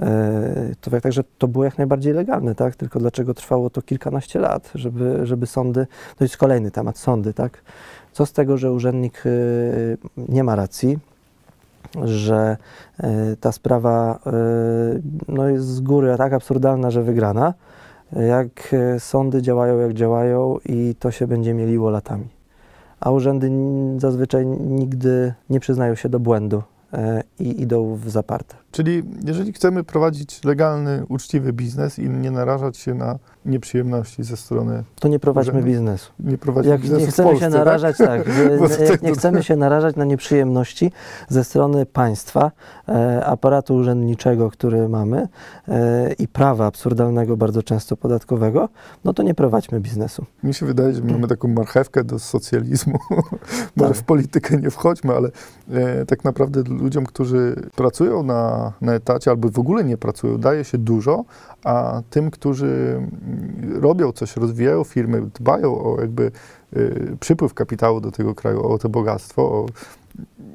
E, 0.00 0.74
To 0.80 0.90
tak, 0.90 1.02
także 1.02 1.24
to 1.38 1.48
było 1.48 1.64
jak 1.64 1.78
najbardziej 1.78 2.12
legalne, 2.12 2.54
tak? 2.54 2.76
Tylko 2.76 2.98
dlaczego 2.98 3.34
trwało 3.34 3.70
to 3.70 3.82
kilkanaście 3.82 4.38
lat, 4.38 4.70
żeby, 4.74 5.26
żeby 5.26 5.46
sądy, 5.46 5.86
to 6.16 6.24
jest 6.24 6.36
kolejny 6.36 6.70
temat, 6.70 6.98
sądy, 6.98 7.34
tak? 7.34 7.62
Co 8.12 8.26
z 8.26 8.32
tego, 8.32 8.56
że 8.58 8.72
urzędnik 8.72 9.22
nie 10.16 10.44
ma 10.44 10.56
racji, 10.56 10.98
że 12.04 12.56
y, 13.00 13.36
ta 13.36 13.52
sprawa 13.52 14.18
y, 14.26 15.02
no 15.28 15.48
jest 15.48 15.66
z 15.66 15.80
góry 15.80 16.14
tak 16.18 16.32
absurdalna, 16.32 16.90
że 16.90 17.02
wygrana, 17.02 17.54
jak 18.12 18.74
y, 18.74 19.00
sądy 19.00 19.42
działają 19.42 19.78
jak 19.78 19.92
działają 19.92 20.58
i 20.66 20.94
to 20.98 21.10
się 21.10 21.26
będzie 21.26 21.54
mieliło 21.54 21.90
latami. 21.90 22.28
A 23.00 23.10
urzędy 23.10 23.50
zazwyczaj 23.96 24.46
nigdy 24.46 25.34
nie 25.50 25.60
przyznają 25.60 25.94
się 25.94 26.08
do 26.08 26.20
błędu 26.20 26.62
e, 26.92 27.22
i 27.38 27.62
idą 27.62 27.94
w 27.94 28.10
zaparte. 28.10 28.56
Czyli 28.70 29.02
jeżeli 29.24 29.52
chcemy 29.52 29.84
prowadzić 29.84 30.44
legalny, 30.44 31.04
uczciwy 31.08 31.52
biznes 31.52 31.98
i 31.98 32.10
nie 32.10 32.30
narażać 32.30 32.76
się 32.76 32.94
na 32.94 33.18
nieprzyjemności 33.44 34.24
ze 34.24 34.36
strony, 34.36 34.84
To 35.00 35.08
nie 35.08 35.18
prowadźmy 35.18 35.62
biznesu. 35.62 36.12
nie 36.20 36.38
prowadzić 36.38 36.70
Jak 36.70 36.80
biznesu 36.80 37.04
nie 37.04 37.10
chcemy 37.10 37.28
Polsce, 37.28 37.44
się 37.44 37.50
narażać, 37.58 37.96
tak, 37.98 38.28
że- 38.32 38.58
to 38.58 38.68
jak 38.82 38.90
tak 38.90 39.02
nie 39.02 39.12
chcemy 39.12 39.42
się 39.42 39.56
narażać 39.56 39.96
na 39.96 40.04
nieprzyjemności 40.04 40.92
ze 41.28 41.44
strony 41.44 41.86
państwa, 41.86 42.50
e, 42.88 43.24
aparatu 43.26 43.74
urzędniczego, 43.74 44.50
który 44.50 44.88
mamy 44.88 45.28
e, 45.68 46.12
i 46.12 46.28
prawa 46.28 46.66
absurdalnego 46.66 47.36
bardzo 47.36 47.62
często 47.62 47.96
podatkowego, 47.96 48.68
no 49.04 49.12
to 49.12 49.22
nie 49.22 49.34
prowadźmy 49.34 49.80
biznesu. 49.80 50.22
Tak? 50.36 50.44
Mi 50.44 50.54
się 50.54 50.66
wydaje, 50.66 50.94
że 50.94 51.02
mamy 51.04 51.28
taką 51.28 51.48
marchewkę 51.48 52.04
do 52.04 52.18
socjalizmu. 52.18 52.98
Może 53.76 53.88
Tak. 53.88 53.96
w 53.96 54.02
politykę 54.02 54.56
nie 54.56 54.70
wchodźmy, 54.70 55.14
ale 55.14 55.28
e, 55.70 56.06
tak 56.06 56.24
naprawdę 56.24 56.62
ludziom, 56.68 57.06
którzy 57.06 57.56
pracują 57.76 58.22
na, 58.22 58.59
na 58.80 58.94
etacie 58.94 59.30
albo 59.30 59.48
w 59.48 59.58
ogóle 59.58 59.84
nie 59.84 59.96
pracują, 59.96 60.38
daje 60.38 60.64
się 60.64 60.78
dużo, 60.78 61.24
a 61.64 62.02
tym, 62.10 62.30
którzy 62.30 62.66
mm, 62.66 63.82
robią 63.82 64.12
coś, 64.12 64.36
rozwijają 64.36 64.84
firmy, 64.84 65.22
dbają 65.34 65.84
o 65.84 66.00
jakby 66.00 66.32
y, 66.76 67.16
przypływ 67.20 67.54
kapitału 67.54 68.00
do 68.00 68.10
tego 68.10 68.34
kraju, 68.34 68.66
o 68.66 68.78
to 68.78 68.88
bogactwo, 68.88 69.42
o, 69.42 69.66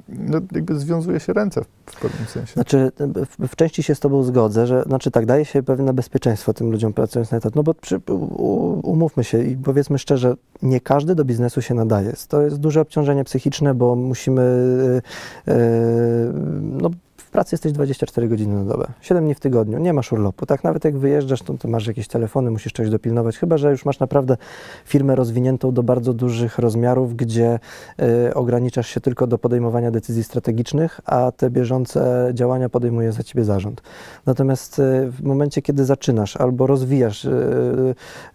no, 0.10 0.38
jakby 0.52 0.80
związuje 0.80 1.20
się 1.20 1.34
ręce 1.34 1.62
w, 1.86 2.00
pewnym 2.00 2.28
sensie. 2.28 2.54
Znaczy, 2.54 2.92
w, 3.00 3.48
w 3.48 3.56
części 3.56 3.84
się 3.84 3.96
z 3.96 4.00
Tobą 4.00 4.24
zgodzę, 4.24 4.68
że 4.68 4.84
znaczy 4.84 5.12
tak, 5.12 5.26
daje 5.26 5.46
się 5.46 5.64
pewne 5.64 5.94
bezpieczeństwo 5.94 6.54
tym 6.54 6.72
ludziom 6.72 6.94
pracując 6.94 7.32
na 7.32 7.38
etat. 7.38 7.56
No 7.56 7.64
bo 7.64 7.74
przy, 7.74 8.02
u, 8.08 8.92
umówmy 8.92 9.24
się 9.24 9.44
i 9.44 9.58
powiedzmy 9.58 10.00
szczerze, 10.00 10.36
nie 10.62 10.82
każdy 10.82 11.16
do 11.16 11.26
biznesu 11.26 11.62
się 11.62 11.74
nadaje. 11.74 12.14
To 12.28 12.42
jest 12.42 12.60
duże 12.60 12.82
obciążenie 12.82 13.24
psychiczne, 13.24 13.74
bo 13.74 13.96
musimy. 13.96 14.42
e, 15.48 15.54
no, 16.62 16.90
pracy 17.36 17.54
jesteś 17.54 17.72
24 17.72 18.27
godziny 18.27 18.56
na 18.56 18.65
dobę, 18.65 18.88
7 19.01 19.24
dni 19.24 19.36
w 19.36 19.39
tygodniu, 19.39 19.80
nie 19.80 19.94
masz 19.94 20.12
urlopu. 20.12 20.46
Tak, 20.46 20.63
nawet 20.63 20.86
jak 20.86 20.98
wyjeżdżasz, 20.98 21.42
to, 21.42 21.54
to 21.54 21.68
masz 21.68 21.88
jakieś 21.88 22.08
telefony, 22.08 22.51
musisz 22.51 22.74
czegoś 22.74 22.92
dopilnować, 22.92 23.38
chyba 23.38 23.58
że 23.58 23.72
już 23.72 23.86
masz 23.86 24.00
naprawdę 24.00 24.38
firmę 24.86 25.15
rozwiniętą 25.15 25.72
do 25.72 25.84
bardzo 25.84 26.13
dużych 26.13 26.60
rozmiarów, 26.60 27.15
gdzie 27.15 27.60
e, 28.00 28.34
ograniczasz 28.34 28.88
się 28.88 29.01
tylko 29.01 29.27
do 29.27 29.38
podejmowania 29.38 29.92
decyzji 29.92 30.24
strategicznych, 30.24 31.01
a 31.06 31.32
te 31.32 31.50
bieżące 31.50 32.32
działania 32.34 32.70
podejmuje 32.70 33.12
za 33.12 33.24
ciebie 33.24 33.44
zarząd. 33.44 33.82
Natomiast 34.25 34.80
e, 34.80 35.12
w 35.12 35.24
momencie, 35.24 35.62
kiedy 35.62 35.86
zaczynasz 35.86 36.38
albo 36.38 36.68
rozwijasz 36.68 37.25
e, 37.25 37.32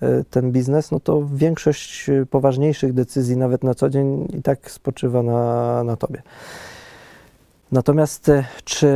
e, 0.00 0.24
ten 0.30 0.52
biznes, 0.52 0.90
no 0.90 1.00
to 1.00 1.22
większość 1.34 2.08
e, 2.08 2.26
poważniejszych 2.26 2.92
decyzji, 2.92 3.36
nawet 3.36 3.64
na 3.64 3.74
co 3.74 3.90
dzień, 3.90 4.28
i 4.38 4.42
tak 4.42 4.70
spoczywa 4.70 5.22
na, 5.22 5.84
na 5.84 5.96
tobie. 5.96 6.22
Natomiast 7.72 8.28
e, 8.28 8.44
czy 8.64 8.88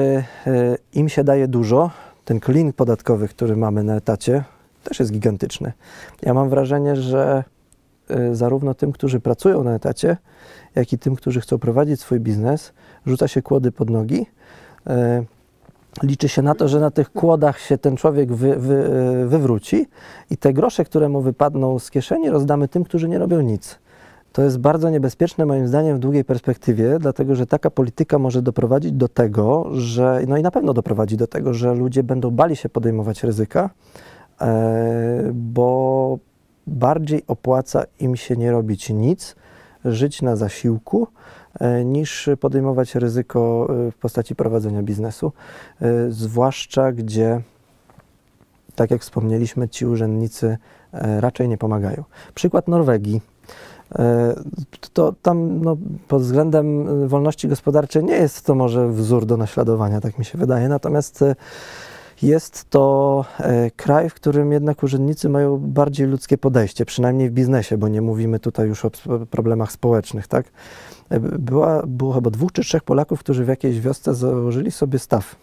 e, 0.46 0.76
im 0.92 1.08
się 1.08 1.24
daje 1.24 1.48
dużo, 1.48 1.90
ten 2.24 2.40
klin 2.40 2.72
podatkowy, 2.72 3.28
który 3.28 3.56
mamy 3.56 3.84
na 3.84 3.96
etacie, 3.96 4.44
też 4.84 5.00
jest 5.00 5.12
gigantyczny. 5.12 5.72
Ja 6.22 6.34
mam 6.34 6.48
wrażenie, 6.48 6.96
że 6.96 7.44
e, 8.08 8.34
zarówno 8.34 8.74
tym, 8.74 8.92
którzy 8.92 9.20
pracują 9.20 9.64
na 9.64 9.74
etacie, 9.74 10.16
jak 10.74 10.92
i 10.92 10.98
tym, 10.98 11.16
którzy 11.16 11.40
chcą 11.40 11.58
prowadzić 11.58 12.00
swój 12.00 12.20
biznes, 12.20 12.72
rzuca 13.06 13.28
się 13.28 13.42
kłody 13.42 13.72
pod 13.72 13.90
nogi. 13.90 14.26
Liczy 16.02 16.28
się 16.28 16.42
na 16.42 16.54
to, 16.54 16.68
że 16.68 16.80
na 16.80 16.90
tych 16.90 17.12
kłodach 17.12 17.60
się 17.60 17.78
ten 17.78 17.96
człowiek 17.96 18.32
wy, 18.32 18.56
wy, 18.56 18.90
wywróci 19.26 19.86
i 20.30 20.36
te 20.36 20.52
grosze, 20.52 20.84
które 20.84 21.08
mu 21.08 21.20
wypadną 21.20 21.78
z 21.78 21.90
kieszeni, 21.90 22.30
rozdamy 22.30 22.68
tym, 22.68 22.84
którzy 22.84 23.08
nie 23.08 23.18
robią 23.18 23.40
nic. 23.40 23.78
To 24.34 24.42
jest 24.42 24.58
bardzo 24.58 24.90
niebezpieczne 24.90 25.46
moim 25.46 25.68
zdaniem 25.68 25.96
w 25.96 26.00
długiej 26.00 26.24
perspektywie, 26.24 26.98
dlatego 26.98 27.34
że 27.34 27.46
taka 27.46 27.70
polityka 27.70 28.18
może 28.18 28.42
doprowadzić 28.42 28.92
do 28.92 29.08
tego, 29.08 29.66
że, 29.72 30.20
no 30.28 30.36
i 30.36 30.42
na 30.42 30.50
pewno 30.50 30.74
doprowadzi 30.74 31.16
do 31.16 31.26
tego, 31.26 31.54
że 31.54 31.74
ludzie 31.74 32.02
będą 32.02 32.30
bali 32.30 32.56
się 32.56 32.68
podejmować 32.68 33.22
ryzyka, 33.22 33.70
e, 34.40 35.30
bo 35.34 36.18
bardziej 36.66 37.22
opłaca 37.26 37.84
im 38.00 38.16
się 38.16 38.36
nie 38.36 38.50
robić 38.50 38.90
nic, 38.90 39.36
żyć 39.84 40.22
na 40.22 40.36
zasiłku, 40.36 41.06
e, 41.60 41.84
niż 41.84 42.28
podejmować 42.40 42.94
ryzyko 42.94 43.68
e, 43.88 43.90
w 43.90 43.96
postaci 43.96 44.36
prowadzenia 44.36 44.82
biznesu. 44.82 45.32
Zwłaszcza 46.08 46.92
gdzie, 46.92 47.40
tak 48.74 48.90
jak 48.90 49.00
wspomnieliśmy, 49.00 49.68
ci 49.68 49.86
urzędnicy 49.86 50.58
raczej 51.20 51.48
nie 51.48 51.58
pomagają. 51.58 52.04
Przykład 52.34 52.68
Norwegii. 52.68 53.33
E, 53.92 54.34
To 54.92 55.14
tam 55.22 55.60
no, 55.60 55.76
pod 56.08 56.22
względem 56.22 56.88
e, 57.04 57.08
wolności 57.08 57.48
gospodarczej 57.48 58.04
nie 58.04 58.14
jest 58.14 58.46
to 58.46 58.54
może 58.54 58.88
wzór 58.88 59.26
do 59.26 59.36
naśladowania, 59.36 60.00
tak 60.00 60.18
mi 60.18 60.24
się 60.24 60.38
wydaje. 60.38 60.68
Natomiast 60.68 61.22
e, 61.22 61.36
jest 62.22 62.70
to 62.70 63.24
e, 63.38 63.70
kraj, 63.70 64.10
w 64.10 64.14
którym 64.14 64.52
jednak 64.52 64.82
urzędnicy 64.82 65.28
mają 65.28 65.58
bardziej 65.58 66.06
ludzkie 66.06 66.38
podejście, 66.38 66.84
przynajmniej 66.84 67.30
w 67.30 67.32
biznesie, 67.32 67.78
bo 67.78 67.88
nie 67.88 68.02
mówimy 68.02 68.40
tutaj 68.40 68.68
już 68.68 68.84
o 68.84 68.90
problemach 69.30 69.72
społecznych, 69.72 70.28
tak? 70.28 70.46
E, 71.10 71.20
Była, 71.20 71.82
było 71.86 72.12
chyba 72.12 72.30
dwóch 72.30 72.52
czy 72.52 72.62
trzech 72.62 72.82
Polaków, 72.82 73.20
którzy 73.20 73.44
w 73.44 73.48
jakiejś 73.48 73.80
wiosce 73.80 74.14
założyli 74.14 74.70
sobie 74.70 74.98
staw. 74.98 75.36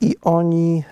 I 0.00 0.16
oni 0.22 0.84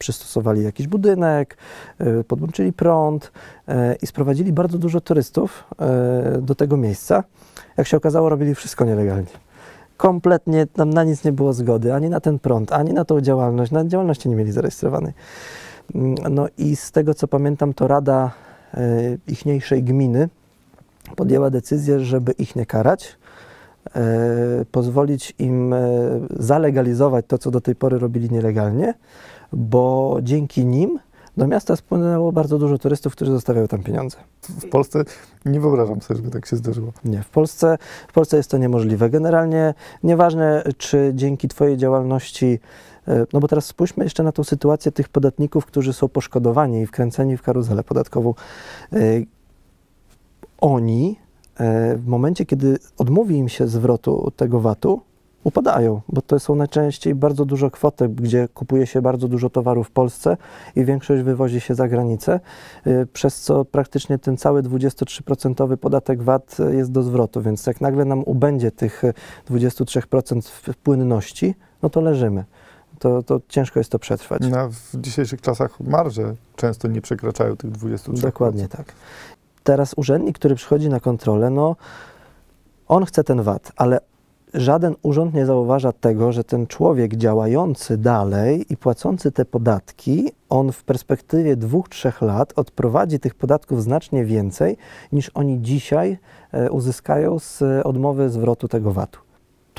przystosowali 0.00 0.64
jakiś 0.64 0.86
budynek, 0.86 1.56
e, 1.98 2.24
podłączyli 2.24 2.72
prąd 2.72 3.32
e, 3.68 3.94
i 4.02 4.06
sprowadzili 4.06 4.52
bardzo 4.52 4.78
dużo 4.78 5.00
turystów 5.00 5.64
e, 5.78 6.38
do 6.42 6.54
tego 6.54 6.76
miejsca. 6.76 7.24
Jak 7.76 7.86
się 7.86 7.96
okazało, 7.96 8.28
robili 8.28 8.54
wszystko 8.54 8.84
nielegalnie. 8.84 9.26
Kompletnie 9.96 10.66
tam 10.66 10.90
na 10.90 11.04
nic 11.04 11.24
nie 11.24 11.32
było 11.32 11.52
zgody, 11.52 11.94
ani 11.94 12.08
na 12.08 12.20
ten 12.20 12.38
prąd, 12.38 12.72
ani 12.72 12.92
na 12.92 13.04
tą 13.04 13.20
działalność. 13.20 13.72
Na 13.72 13.84
działalności 13.84 14.28
nie 14.28 14.36
mieli 14.36 14.52
zarejestrowanej. 14.52 15.12
Mm, 15.94 16.14
No 16.30 16.46
i 16.58 16.76
z 16.76 16.92
tego 16.92 17.14
co 17.14 17.28
pamiętam, 17.28 17.74
to 17.74 17.88
rada 17.88 18.30
ichniejszej 19.26 19.82
gminy 19.82 20.28
podjęła 21.16 21.50
decyzję, 21.50 22.00
żeby 22.00 22.32
ich 22.32 22.56
nie 22.56 22.66
karać, 22.66 23.18
pozwolić 24.72 25.34
im 25.38 25.74
zalegalizować 26.36 27.24
to, 27.28 27.38
co 27.38 27.50
do 27.50 27.60
tej 27.60 27.74
pory 27.74 27.98
robili 27.98 28.30
nielegalnie, 28.30 28.94
bo 29.52 30.18
dzięki 30.22 30.66
nim 30.66 30.98
do 31.36 31.46
miasta 31.46 31.76
spłynęło 31.76 32.32
bardzo 32.32 32.58
dużo 32.58 32.78
turystów, 32.78 33.12
którzy 33.12 33.32
zostawiają 33.32 33.68
tam 33.68 33.82
pieniądze. 33.82 34.16
W 34.42 34.68
Polsce 34.68 35.04
nie 35.44 35.60
wyobrażam 35.60 36.00
sobie, 36.00 36.18
żeby 36.18 36.30
tak 36.30 36.46
się 36.46 36.56
zdarzyło. 36.56 36.92
Nie, 37.04 37.22
w 37.22 37.28
Polsce, 37.28 37.78
w 38.08 38.12
Polsce 38.12 38.36
jest 38.36 38.50
to 38.50 38.58
niemożliwe. 38.58 39.10
Generalnie 39.10 39.74
nieważne, 40.02 40.62
czy 40.78 41.12
dzięki 41.14 41.48
Twojej 41.48 41.76
działalności, 41.76 42.60
e, 43.08 43.26
no 43.32 43.40
bo 43.40 43.48
teraz 43.48 43.66
spójrzmy 43.66 44.04
jeszcze 44.04 44.22
na 44.22 44.32
tą 44.32 44.44
sytuację 44.44 44.92
tych 44.92 45.08
podatników, 45.08 45.66
którzy 45.66 45.92
są 45.92 46.08
poszkodowani 46.08 46.80
i 46.80 46.86
wkręceni 46.86 47.36
w 47.36 47.42
karuzelę 47.42 47.84
podatkową. 47.84 48.34
E, 48.92 48.98
Oni 50.60 51.16
e, 51.56 51.96
w 51.96 52.06
momencie, 52.06 52.46
kiedy 52.46 52.78
odmówi 52.98 53.36
im 53.36 53.48
się 53.48 53.68
zwrotu 53.68 54.32
tego 54.36 54.60
VAT-u, 54.60 55.00
upadają, 55.44 56.00
bo 56.08 56.22
to 56.22 56.40
są 56.40 56.54
najczęściej 56.54 57.14
bardzo 57.14 57.44
duże 57.44 57.70
kwoty, 57.70 58.08
gdzie 58.08 58.48
kupuje 58.54 58.86
się 58.86 59.02
bardzo 59.02 59.28
dużo 59.28 59.50
towarów 59.50 59.88
w 59.88 59.90
Polsce 59.90 60.36
i 60.76 60.84
większość 60.84 61.22
wywozi 61.22 61.60
się 61.60 61.74
za 61.74 61.88
granicę, 61.88 62.40
y, 62.86 63.06
przez 63.12 63.40
co 63.40 63.64
praktycznie 63.64 64.18
ten 64.18 64.36
cały 64.36 64.62
23% 64.62 65.76
podatek 65.76 66.22
VAT 66.22 66.56
jest 66.72 66.92
do 66.92 67.02
zwrotu, 67.02 67.42
więc 67.42 67.66
jak 67.66 67.80
nagle 67.80 68.04
nam 68.04 68.22
ubędzie 68.26 68.70
tych 68.70 69.04
y, 69.04 69.14
23% 69.50 70.48
w- 70.48 70.76
płynności, 70.76 71.54
no 71.82 71.90
to 71.90 72.00
leżymy. 72.00 72.44
To, 72.98 73.22
to 73.22 73.40
ciężko 73.48 73.80
jest 73.80 73.90
to 73.90 73.98
przetrwać. 73.98 74.40
Na, 74.42 74.68
w 74.68 74.96
dzisiejszych 74.96 75.40
czasach 75.40 75.80
marże 75.80 76.34
często 76.56 76.88
nie 76.88 77.00
przekraczają 77.00 77.56
tych 77.56 77.70
23%. 77.70 78.20
Dokładnie 78.20 78.68
tak. 78.68 78.92
Teraz 79.64 79.94
urzędnik, 79.96 80.38
który 80.38 80.54
przychodzi 80.54 80.88
na 80.88 81.00
kontrolę, 81.00 81.50
no 81.50 81.76
on 82.88 83.04
chce 83.04 83.24
ten 83.24 83.42
VAT, 83.42 83.72
ale 83.76 84.00
żaden 84.54 84.94
urząd 85.02 85.34
nie 85.34 85.46
zauważa 85.46 85.92
tego, 85.92 86.32
że 86.32 86.44
ten 86.44 86.66
człowiek 86.66 87.16
działający 87.16 87.98
dalej 87.98 88.72
i 88.72 88.76
płacący 88.76 89.32
te 89.32 89.44
podatki, 89.44 90.32
on 90.48 90.72
w 90.72 90.84
perspektywie 90.84 91.56
dwóch, 91.56 91.88
trzech 91.88 92.22
lat 92.22 92.52
odprowadzi 92.56 93.20
tych 93.20 93.34
podatków 93.34 93.82
znacznie 93.82 94.24
więcej, 94.24 94.76
niż 95.12 95.30
oni 95.34 95.62
dzisiaj 95.62 96.18
e, 96.52 96.70
uzyskają 96.70 97.38
z 97.38 97.62
e, 97.62 97.84
odmowy 97.84 98.30
zwrotu 98.30 98.68
tego 98.68 98.92
VAT-u. 98.92 99.29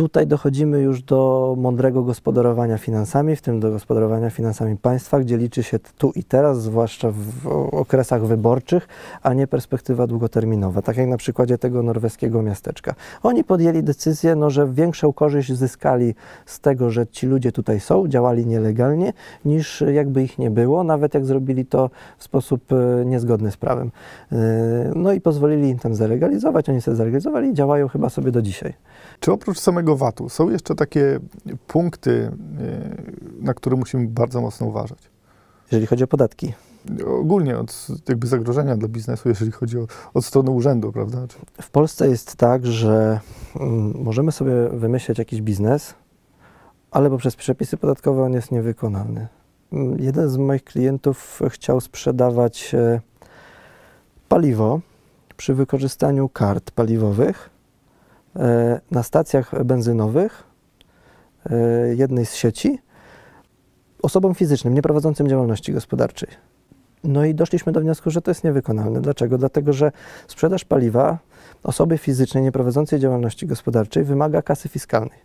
Tutaj 0.02 0.28
dochodzimy 0.28 0.82
już 0.82 1.02
do 1.02 1.54
mądrego 1.58 2.04
gospodarowania 2.04 2.78
finansami, 2.78 3.36
w 3.36 3.42
tym 3.42 3.60
do 3.60 3.72
gospodarowania 3.72 4.30
finansami 4.30 4.78
państwa, 4.78 5.20
gdzie 5.20 5.38
liczy 5.38 5.64
się 5.64 5.80
tu 5.80 6.12
i 6.16 6.24
teraz, 6.24 6.62
zwłaszcza 6.62 7.12
w 7.12 7.48
okresach 7.72 8.26
wyborczych, 8.26 8.88
a 9.24 9.34
nie 9.34 9.48
perspektywa 9.48 10.08
długoterminowa, 10.08 10.82
tak 10.82 10.98
jak 10.98 11.08
na 11.08 11.18
przykładzie 11.18 11.58
tego 11.58 11.84
norweskiego 11.84 12.42
miasteczka. 12.42 12.96
Oni 13.24 13.44
podjęli 13.44 13.84
decyzję, 13.84 14.36
no, 14.36 14.50
że 14.50 14.68
większą 14.68 15.14
korzyść 15.14 15.54
zyskali 15.54 16.16
z 16.46 16.60
tego, 16.60 16.90
że 16.90 17.08
ci 17.08 17.28
ludzie 17.28 17.52
tutaj 17.52 17.80
są, 17.80 18.08
działali 18.08 18.46
nielegalnie, 18.46 19.14
niż 19.46 19.84
jakby 19.94 20.24
ich 20.24 20.40
nie 20.40 20.52
było, 20.52 20.84
nawet 20.84 21.14
jak 21.14 21.26
zrobili 21.26 21.66
to 21.66 21.90
w 22.18 22.24
sposób 22.24 22.62
e, 22.74 23.06
niezgodny 23.06 23.52
z 23.52 23.58
prawem. 23.58 23.92
E, 24.32 24.92
No 24.96 25.14
i 25.14 25.22
pozwolili 25.22 25.70
im 25.70 25.80
tam 25.80 25.96
zalegalizować, 25.96 26.70
oni 26.70 26.82
sobie 26.82 26.98
zalegalizowali 26.98 27.50
i 27.50 27.54
działają 27.54 27.88
chyba 27.88 28.10
sobie 28.10 28.32
do 28.32 28.42
dzisiaj. 28.42 28.74
Czy 29.20 29.32
oprócz 29.32 29.60
samego 29.60 29.91
VAT-u 29.96 30.30
są 30.30 30.50
jeszcze 30.50 30.76
takie 30.76 31.20
punkty, 31.68 32.32
e, 32.60 32.96
na 33.42 33.54
które 33.54 33.76
musimy 33.76 34.08
bardzo 34.08 34.42
mocno 34.42 34.68
uważać? 34.68 35.00
Jeżeli 35.72 35.88
chodzi 35.88 36.04
o 36.04 36.08
podatki. 36.08 36.54
Ogólnie 37.08 37.58
od 37.58 37.88
jakby 38.10 38.28
zagrożenia 38.28 38.78
dla 38.78 38.88
biznesu, 38.88 39.30
jeżeli 39.30 39.52
chodzi 39.52 39.80
o 39.80 39.88
od 40.14 40.26
strony 40.26 40.52
urzędu, 40.52 40.92
prawda? 40.92 41.26
W 41.62 41.70
Polsce 41.70 42.10
jest 42.10 42.36
tak, 42.36 42.66
że 42.66 43.20
mm, 43.56 44.04
możemy 44.04 44.32
sobie 44.32 44.70
wymyśleć 44.70 45.20
jakiś 45.20 45.42
biznes, 45.42 45.94
ale 46.92 47.10
poprzez 47.10 47.36
przepisy 47.36 47.78
podatkowe 47.78 48.24
on 48.24 48.34
jest 48.34 48.52
niewykonalny. 48.52 49.28
Mm, 49.74 50.00
Jeden 50.00 50.30
z 50.30 50.38
moich 50.38 50.64
klientów 50.64 51.40
chciał 51.50 51.82
sprzedawać 51.82 52.76
e, 52.76 53.02
paliwo 54.30 54.80
przy 55.38 55.54
wykorzystaniu 55.54 56.30
kart 56.30 56.72
paliwowych 56.72 57.50
na 58.92 59.04
stacjach 59.04 59.64
benzynowych 59.64 60.44
e, 61.50 61.56
jednej 61.96 62.26
z 62.26 62.34
sieci 62.34 62.80
osobom 64.02 64.36
fizycznym, 64.36 64.74
nieprowadzącym 64.74 65.28
działalności 65.28 65.74
gospodarczej. 65.74 66.30
No 67.04 67.26
i 67.26 67.36
doszliśmy 67.36 67.72
do 67.72 67.82
wniosku, 67.82 68.12
że 68.12 68.22
to 68.22 68.32
jest 68.32 68.44
niewykonalne. 68.44 69.02
Dlaczego? 69.02 69.38
Dlatego, 69.38 69.74
że 69.74 69.92
sprzedaż 70.28 70.66
paliwa 70.66 71.18
osoby 71.64 71.98
fizycznej 71.98 72.44
nieprowadzącej 72.44 73.00
działalności 73.00 73.48
gospodarczej 73.48 74.04
wymaga 74.04 74.42
kasy 74.42 74.70
fiskalnej. 74.70 75.20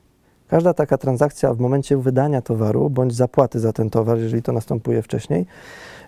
Każda 0.49 0.75
taka 0.75 0.99
transakcja 0.99 1.55
w 1.55 1.59
momencie 1.59 1.97
wydania 1.97 2.43
towaru 2.43 2.91
bądź 2.91 3.15
zapłaty 3.15 3.61
za 3.61 3.73
ten 3.73 3.91
towar, 3.91 4.19
jeżeli 4.19 4.43
to 4.43 4.53
następuje 4.53 5.03
wcześniej, 5.03 5.47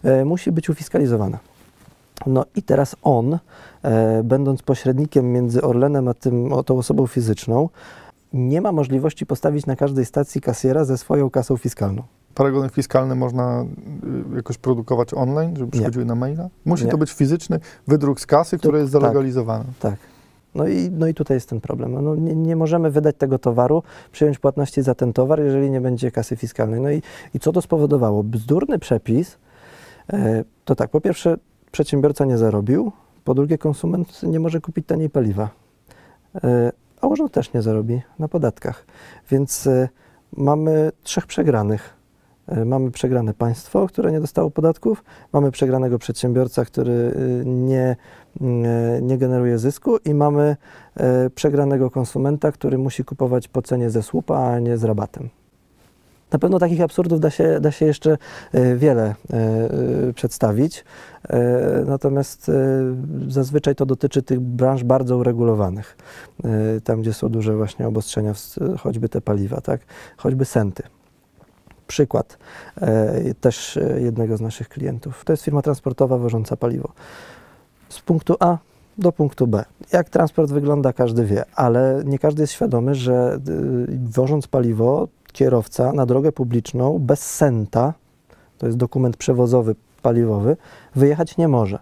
e, 0.03 0.25
musi 0.25 0.53
być 0.53 0.71
ufiskalizowana. 0.71 1.39
No 2.27 2.45
i 2.57 2.63
teraz 2.63 2.97
on, 3.03 3.39
e, 3.83 4.23
będąc 4.23 4.63
pośrednikiem 4.63 5.33
między 5.33 5.63
Orlenem 5.63 6.09
a 6.09 6.15
tym, 6.15 6.53
o 6.53 6.63
tą 6.63 6.79
osobą 6.79 7.07
fizyczną, 7.07 7.69
nie 8.33 8.61
ma 8.61 8.73
możliwości 8.73 9.27
postawić 9.27 9.67
na 9.67 9.77
każdej 9.77 10.05
stacji 10.05 10.41
kasjera 10.41 10.85
ze 10.85 10.99
swoją 10.99 11.31
kasą 11.31 11.57
fiskalną. 11.57 12.03
paragony 12.35 12.69
fiskalne 12.69 13.15
można 13.15 13.65
y, 14.33 14.37
jakoś 14.37 14.59
produkować 14.59 15.15
online, 15.15 15.57
żeby 15.57 15.71
przychodziły 15.71 16.05
na 16.05 16.15
maila? 16.15 16.49
Musi 16.65 16.85
Nie. 16.85 16.91
to 16.91 16.99
być 16.99 17.13
fizyczny 17.13 17.61
wydruk 17.87 18.21
z 18.21 18.27
kasy, 18.27 18.59
która 18.59 18.79
jest 18.79 18.93
tak. 18.93 19.03
zalegalizowana. 19.03 19.65
Tak. 19.81 19.97
No 20.55 20.69
i, 20.69 20.91
no 20.91 21.07
i 21.07 21.15
tutaj 21.15 21.35
jest 21.35 21.49
ten 21.49 21.61
problem. 21.61 22.05
No 22.05 22.15
nie, 22.15 22.35
nie 22.35 22.57
możemy 22.57 22.91
wydać 22.91 23.17
tego 23.19 23.39
towaru, 23.39 23.83
przyjąć 24.13 24.39
płatności 24.39 24.83
za 24.83 24.95
ten 24.95 25.13
towar, 25.13 25.41
jeżeli 25.41 25.71
nie 25.71 25.81
będzie 25.81 26.11
kasy 26.11 26.37
fiskalnej. 26.37 26.81
No 26.81 26.91
i, 26.91 27.03
i 27.35 27.41
co 27.41 27.53
to 27.53 27.63
spowodowało? 27.63 28.23
Bzdurny 28.23 28.79
przepis, 28.79 29.39
e, 30.13 30.45
to 30.65 30.75
tak, 30.75 30.91
po 30.91 31.01
pierwsze 31.01 31.37
przedsiębiorca 31.79 32.25
nie 32.25 32.38
zarobił, 32.38 32.93
po 33.25 33.35
drugie 33.35 33.59
konsument 33.59 34.23
nie 34.23 34.41
może 34.41 34.61
kupić 34.61 34.87
taniej 34.87 35.11
paliwa, 35.11 35.51
e, 36.45 36.73
a 37.01 37.07
urząd 37.07 37.33
też 37.33 37.53
nie 37.53 37.62
zarobi 37.62 38.03
na 38.19 38.29
podatkach. 38.29 38.87
Więc 39.31 39.67
e, 39.67 39.88
mamy 40.37 40.93
trzech 41.03 41.27
przegranych. 41.27 41.97
E, 42.49 42.64
Mamy 42.64 42.91
przegrane 42.91 43.35
państwo, 43.35 43.87
które 43.87 44.12
nie 44.12 44.21
dostało 44.21 44.51
podatków, 44.51 45.05
mamy 45.33 45.51
przegranego 45.51 45.99
przedsiębiorca, 45.99 46.64
który 46.64 47.12
nie, 47.45 47.97
nie 49.03 49.19
generuje 49.19 49.59
zysku 49.59 49.97
i 49.97 50.14
mamy 50.14 50.57
przegranego 51.35 51.91
konsumenta, 51.91 52.53
który 52.53 52.79
musi 52.79 53.05
kupować 53.05 53.49
po 53.49 53.62
cenie 53.62 53.91
ze 53.91 54.03
słupa, 54.03 54.38
a 54.38 54.59
nie 54.59 54.79
z 54.79 54.85
rabatem. 54.85 55.29
Na 56.33 56.38
pewno 56.38 56.59
takich 56.59 56.81
absurdów 56.81 57.21
da 57.21 57.31
się, 57.31 57.61
da 57.61 57.71
się 57.71 57.87
jeszcze 57.87 58.19
wiele 58.77 59.14
przedstawić, 60.14 60.85
natomiast 61.87 62.49
e, 62.49 62.53
zazwyczaj 63.29 63.75
to 63.75 63.87
dotyczy 63.87 64.23
tych 64.23 64.41
branż 64.41 64.85
bardzo 64.85 65.17
uregulowanych, 65.17 65.97
e, 66.45 66.81
tam 66.81 67.01
gdzie 67.01 67.12
są 67.12 67.29
duże 67.29 67.57
właśnie 67.57 67.88
obostrzenia, 67.88 68.33
choćby 68.79 69.09
te 69.09 69.21
paliwa, 69.21 69.61
tak? 69.61 69.81
choćby 70.17 70.45
senty. 70.45 70.83
Przykład 71.87 72.38
e, 72.81 73.35
też 73.35 73.77
e, 73.77 74.01
jednego 74.01 74.37
z 74.37 74.41
naszych 74.41 74.69
klientów. 74.69 75.25
To 75.25 75.33
jest 75.33 75.43
firma 75.43 75.62
transportowa 75.62 76.19
wożąca 76.19 76.57
paliwo. 76.57 76.93
Z 77.88 78.01
punktu 78.01 78.37
A 78.41 78.59
do 78.99 79.12
punktu 79.12 79.47
B. 79.47 79.64
Jak 79.93 80.11
transport 80.11 80.53
wygląda, 80.53 80.93
każdy 80.93 81.25
wie, 81.25 81.45
ale 81.55 82.03
nie 82.05 82.19
każdy 82.19 82.43
jest 82.43 82.53
świadomy, 82.53 82.95
że 82.95 83.38
wożąc 84.05 84.47
paliwo, 84.47 85.09
kierowca 85.33 85.93
na 85.93 86.07
drogę 86.07 86.33
publiczną 86.33 86.99
bez 86.99 87.35
senta, 87.35 87.95
to 88.59 88.67
jest 88.67 88.79
dokument 88.79 89.17
przewozowy 89.17 89.75
paliwowy, 90.09 90.57
wyjechać 90.94 91.37
nie 91.37 91.49
może. 91.49 91.79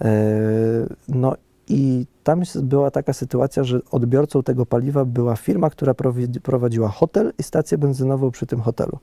E, 0.00 0.10
No 1.08 1.34
i 1.68 2.06
tam 2.24 2.42
była 2.62 2.90
taka 2.90 3.12
sytuacja, 3.12 3.64
że 3.64 3.80
odbiorcą 3.90 4.42
tego 4.42 4.66
paliwa 4.66 5.04
była 5.04 5.36
firma, 5.36 5.70
która 5.70 5.94
prowadziła 6.42 6.88
hotel 6.88 7.32
i 7.38 7.42
stację 7.42 7.78
benzynową 7.78 8.30
przy 8.30 8.46
tym 8.46 8.60
hotelu. 8.60 8.98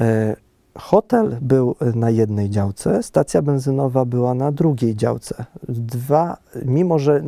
E, 0.00 0.36
Hotel 0.78 1.36
był 1.40 1.74
na 1.94 2.10
jednej 2.10 2.50
działce, 2.50 3.02
stacja 3.02 3.42
benzynowa 3.42 4.04
była 4.04 4.34
na 4.34 4.52
drugiej 4.52 4.96
działce. 4.96 5.44
Dwa, 5.68 6.36
mimo 6.64 6.98
że 6.98 7.22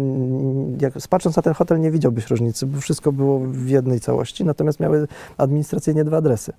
jak, 0.81 0.95
patrząc 1.11 1.37
na 1.37 1.43
ten 1.43 1.55
hotel 1.55 1.81
nie 1.81 1.91
widziałbyś 1.91 2.31
różnicy, 2.31 2.67
bo 2.67 2.81
wszystko 2.81 3.13
było 3.13 3.41
w 3.41 3.69
jednej 3.69 4.01
całości, 4.01 4.45
natomiast 4.45 4.81
miały 4.81 5.09
administracyjnie 5.39 6.05
dwa 6.05 6.17
adresy. 6.17 6.53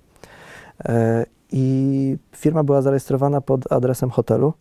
I 1.56 2.16
firma 2.36 2.64
była 2.64 2.82
zarejestrowana 2.82 3.40
pod 3.40 3.72
adresem 3.72 4.10
hotelu. 4.10 4.52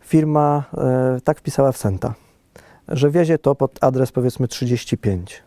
Firma 0.00 0.64
e, 0.78 1.18
tak 1.24 1.38
wpisała 1.38 1.72
w 1.72 1.76
Senta, 1.76 2.14
że 2.88 3.10
wiezie 3.10 3.38
to 3.38 3.54
pod 3.54 3.84
adres 3.84 4.12
powiedzmy 4.12 4.48
35, 4.48 5.42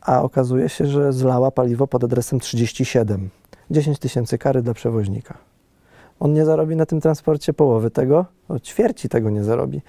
a 0.00 0.22
okazuje 0.22 0.68
się, 0.68 0.86
że 0.86 1.12
zlała 1.12 1.50
paliwo 1.50 1.86
pod 1.86 2.04
adresem 2.04 2.40
37. 2.40 3.30
10 3.70 3.98
tysięcy 3.98 4.38
kary 4.38 4.62
dla 4.62 4.74
przewoźnika. 4.74 5.38
On 6.20 6.32
nie 6.32 6.44
zarobi 6.44 6.76
na 6.76 6.86
tym 6.86 7.00
transporcie 7.00 7.52
połowy 7.52 7.90
tego, 7.90 8.26
no 8.48 8.60
ćwierci 8.60 9.08
tego 9.08 9.30
nie 9.30 9.44
zarobi, 9.44 9.82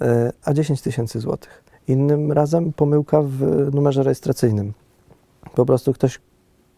e, 0.00 0.32
a 0.44 0.54
10 0.54 0.82
tysięcy 0.82 1.20
złotych. 1.20 1.64
Innym 1.88 2.32
razem 2.32 2.72
pomyłka 2.72 3.22
w 3.22 3.68
numerze 3.74 4.02
rejestracyjnym. 4.02 4.72
Po 5.54 5.66
prostu 5.66 5.92
ktoś 5.92 6.18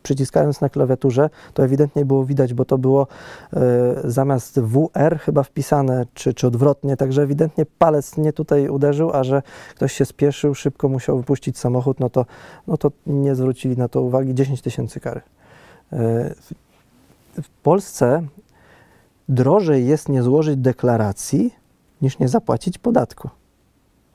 przyciskając 0.02 0.60
na 0.60 0.68
klawiaturze, 0.68 1.30
to 1.54 1.64
ewidentnie 1.64 2.04
było 2.04 2.24
widać, 2.24 2.54
bo 2.54 2.64
to 2.64 2.78
było 2.78 3.06
e, 3.52 3.60
zamiast 4.04 4.60
WR 4.60 5.18
chyba 5.18 5.42
wpisane, 5.42 6.06
czy, 6.14 6.34
czy 6.34 6.46
odwrotnie, 6.46 6.96
także 6.96 7.22
ewidentnie 7.22 7.66
palec 7.78 8.16
nie 8.16 8.32
tutaj 8.32 8.68
uderzył, 8.68 9.10
a 9.12 9.24
że 9.24 9.42
ktoś 9.74 9.92
się 9.92 10.04
spieszył, 10.04 10.54
szybko 10.54 10.88
musiał 10.88 11.18
wypuścić 11.18 11.58
samochód, 11.58 12.00
no 12.00 12.10
to, 12.10 12.26
no 12.66 12.76
to 12.76 12.92
nie 13.06 13.34
zwrócili 13.34 13.76
na 13.76 13.88
to 13.88 14.02
uwagi, 14.02 14.34
10 14.34 14.62
tysięcy 14.62 15.00
kary. 15.00 15.20
W, 15.92 16.52
w 17.42 17.48
Polsce 17.62 18.22
drożej 19.28 19.86
jest 19.86 20.08
nie 20.08 20.22
złożyć 20.22 20.56
deklaracji, 20.56 21.54
niż 22.02 22.18
nie 22.18 22.28
zapłacić 22.28 22.78
podatku, 22.78 23.30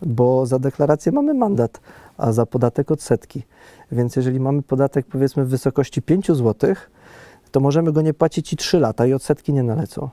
bo 0.06 0.46
za 0.46 0.60
deklarację 0.60 1.12
mamy 1.12 1.34
mandat, 1.34 1.82
a 2.18 2.32
za 2.32 2.46
podatek 2.46 2.92
odsetki. 2.92 3.44
Więc 3.92 4.16
jeżeli 4.16 4.40
mamy 4.40 4.62
podatek 4.62 5.06
powiedzmy 5.06 5.46
w 5.46 5.50
wysokości 5.50 6.02
5 6.02 6.28
zł, 6.28 6.76
to 7.52 7.60
możemy 7.60 7.92
go 7.92 8.02
nie 8.02 8.14
płacić 8.14 8.54
i 8.54 8.58
3 8.58 8.80
lata 8.80 9.06
i 9.06 9.14
odsetki 9.14 9.54
nie 9.54 9.64
nalecą. 9.64 10.10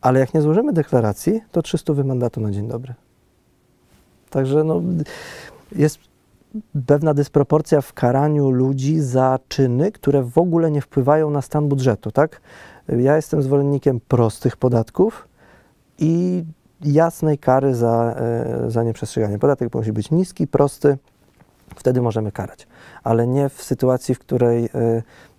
Ale 0.00 0.20
jak 0.20 0.34
nie 0.34 0.42
złożymy 0.42 0.72
deklaracji, 0.72 1.40
to 1.52 1.62
300 1.62 1.92
mandatu 1.92 2.40
na 2.40 2.50
dzień 2.50 2.68
dobry. 2.68 2.94
Także 4.30 4.64
no, 4.64 4.82
jest 5.72 5.98
pewna 6.86 7.14
dysproporcja 7.14 7.80
w 7.80 7.92
karaniu 7.92 8.50
ludzi 8.50 9.00
za 9.00 9.38
czyny, 9.48 9.92
które 9.92 10.22
w 10.22 10.38
ogóle 10.38 10.70
nie 10.70 10.80
wpływają 10.80 11.30
na 11.30 11.42
stan 11.42 11.68
budżetu, 11.68 12.10
tak? 12.10 12.40
Ja 12.88 13.16
jestem 13.16 13.42
zwolennikiem 13.42 14.00
prostych 14.00 14.56
podatków 14.56 15.28
i 15.98 16.44
jasnej 16.84 17.38
kary 17.38 17.74
za, 17.74 18.14
e, 18.18 18.70
za 18.70 18.82
nieprzestrzeganie. 18.82 19.38
Podatek 19.38 19.74
musi 19.74 19.92
być 19.92 20.10
niski, 20.10 20.46
prosty, 20.46 20.98
wtedy 21.76 22.02
możemy 22.02 22.32
karać, 22.32 22.66
ale 23.04 23.26
nie 23.26 23.48
w 23.48 23.62
sytuacji, 23.62 24.14
w 24.14 24.18
której 24.18 24.64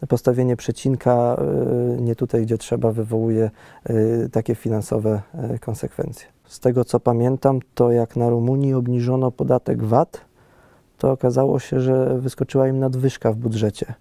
y, 0.04 0.08
postawienie 0.08 0.56
przecinka 0.56 1.38
y, 1.97 2.02
nie 2.02 2.15
tutaj, 2.15 2.41
gdzie 2.41 2.58
trzeba, 2.58 2.91
wywołuje 2.91 3.52
takie 4.32 4.56
finansowe 4.56 5.21
konsekwencje. 5.62 6.28
Z 6.45 6.60
tego 6.60 6.86
co 6.86 7.00
pamiętam, 7.00 7.60
to 7.76 7.91
jak 7.91 8.15
na 8.15 8.30
Rumunii 8.30 8.73
obniżono 8.73 9.32
podatek 9.32 9.84
VAT, 9.84 10.21
to 10.97 11.12
okazało 11.12 11.60
się, 11.60 11.80
że 11.80 12.19
wyskoczyła 12.19 12.67
im 12.67 12.80
nadwyżka 12.80 13.32
w 13.32 13.36
budżecie. 13.36 13.93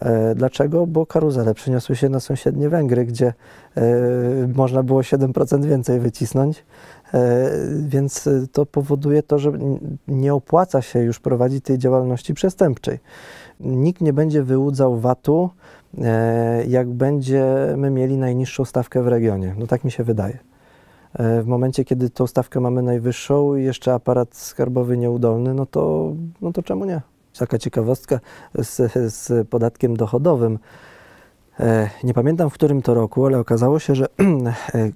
E, 0.00 0.34
dlaczego? 0.34 0.86
Bo 0.86 1.06
karuzele 1.06 1.54
przeniosły 1.54 1.96
się 1.96 2.08
na 2.08 2.20
sąsiednie 2.20 2.68
Węgry, 2.68 3.04
gdzie 3.04 3.32
e, 3.76 3.82
można 4.54 4.82
było 4.82 5.00
7% 5.00 5.64
więcej 5.64 6.00
wycisnąć. 6.00 6.64
E, 7.14 7.50
więc 7.78 8.28
to 8.52 8.66
powoduje 8.66 9.22
to, 9.22 9.38
że 9.38 9.52
nie 10.08 10.34
opłaca 10.34 10.82
się 10.82 10.98
już 10.98 11.20
prowadzić 11.20 11.64
tej 11.64 11.78
działalności 11.78 12.34
przestępczej. 12.34 12.98
Nikt 13.60 14.00
nie 14.00 14.12
będzie 14.12 14.42
wyłudzał 14.42 14.98
VAT-u, 15.00 15.50
jak 16.68 16.88
będziemy 16.88 17.90
mieli 17.90 18.16
najniższą 18.16 18.64
stawkę 18.64 19.02
w 19.02 19.08
regionie. 19.08 19.54
No 19.58 19.66
tak 19.66 19.84
mi 19.84 19.90
się 19.90 20.04
wydaje. 20.04 20.38
W 21.18 21.46
momencie, 21.46 21.84
kiedy 21.84 22.10
tą 22.10 22.26
stawkę 22.26 22.60
mamy 22.60 22.82
najwyższą 22.82 23.56
i 23.56 23.64
jeszcze 23.64 23.94
aparat 23.94 24.36
skarbowy 24.36 24.96
nieudolny, 24.96 25.54
no 25.54 25.66
to, 25.66 26.12
no 26.40 26.52
to 26.52 26.62
czemu 26.62 26.84
nie? 26.84 27.00
Taka 27.38 27.58
ciekawostka 27.58 28.20
z, 28.54 28.92
z 29.14 29.48
podatkiem 29.48 29.96
dochodowym. 29.96 30.58
E, 31.60 31.90
nie 32.04 32.14
pamiętam 32.14 32.50
w 32.50 32.54
którym 32.54 32.82
to 32.82 32.94
roku, 32.94 33.26
ale 33.26 33.38
okazało 33.38 33.78
się, 33.78 33.94
że 33.94 34.06
e, 34.18 34.90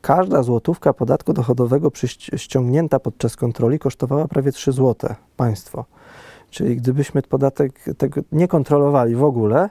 każda 0.00 0.42
złotówka 0.42 0.92
podatku 0.92 1.32
dochodowego 1.32 1.90
ściągnięta 2.36 3.00
podczas 3.00 3.36
kontroli 3.36 3.78
kosztowała 3.78 4.28
prawie 4.28 4.52
3 4.52 4.72
zł 4.72 5.14
państwo. 5.36 5.84
Czyli 6.50 6.76
gdybyśmy 6.76 7.22
podatek 7.22 7.84
tego 7.98 8.20
nie 8.32 8.48
kontrolowali 8.48 9.14
w 9.14 9.24
ogóle, 9.24 9.70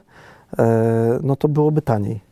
e, 0.59 1.19
no 1.23 1.35
to 1.35 1.47
byłoby 1.47 1.81
taniej. 1.81 2.27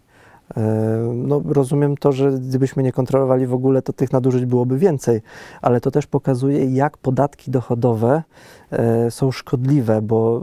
No, 1.14 1.42
rozumiem 1.46 1.98
to, 1.98 2.12
że 2.12 2.32
gdybyśmy 2.32 2.84
nie 2.84 2.92
kontrolowali 2.92 3.48
w 3.48 3.54
ogóle, 3.54 3.82
to 3.82 3.94
tych 3.94 4.12
nadużyć 4.12 4.46
byłoby 4.46 4.78
więcej, 4.78 5.22
ale 5.62 5.82
to 5.82 5.92
też 5.92 6.08
pokazuje, 6.08 6.66
jak 6.66 6.98
podatki 6.98 7.52
dochodowe 7.52 8.24
są 9.10 9.32
szkodliwe, 9.32 10.02
bo 10.02 10.42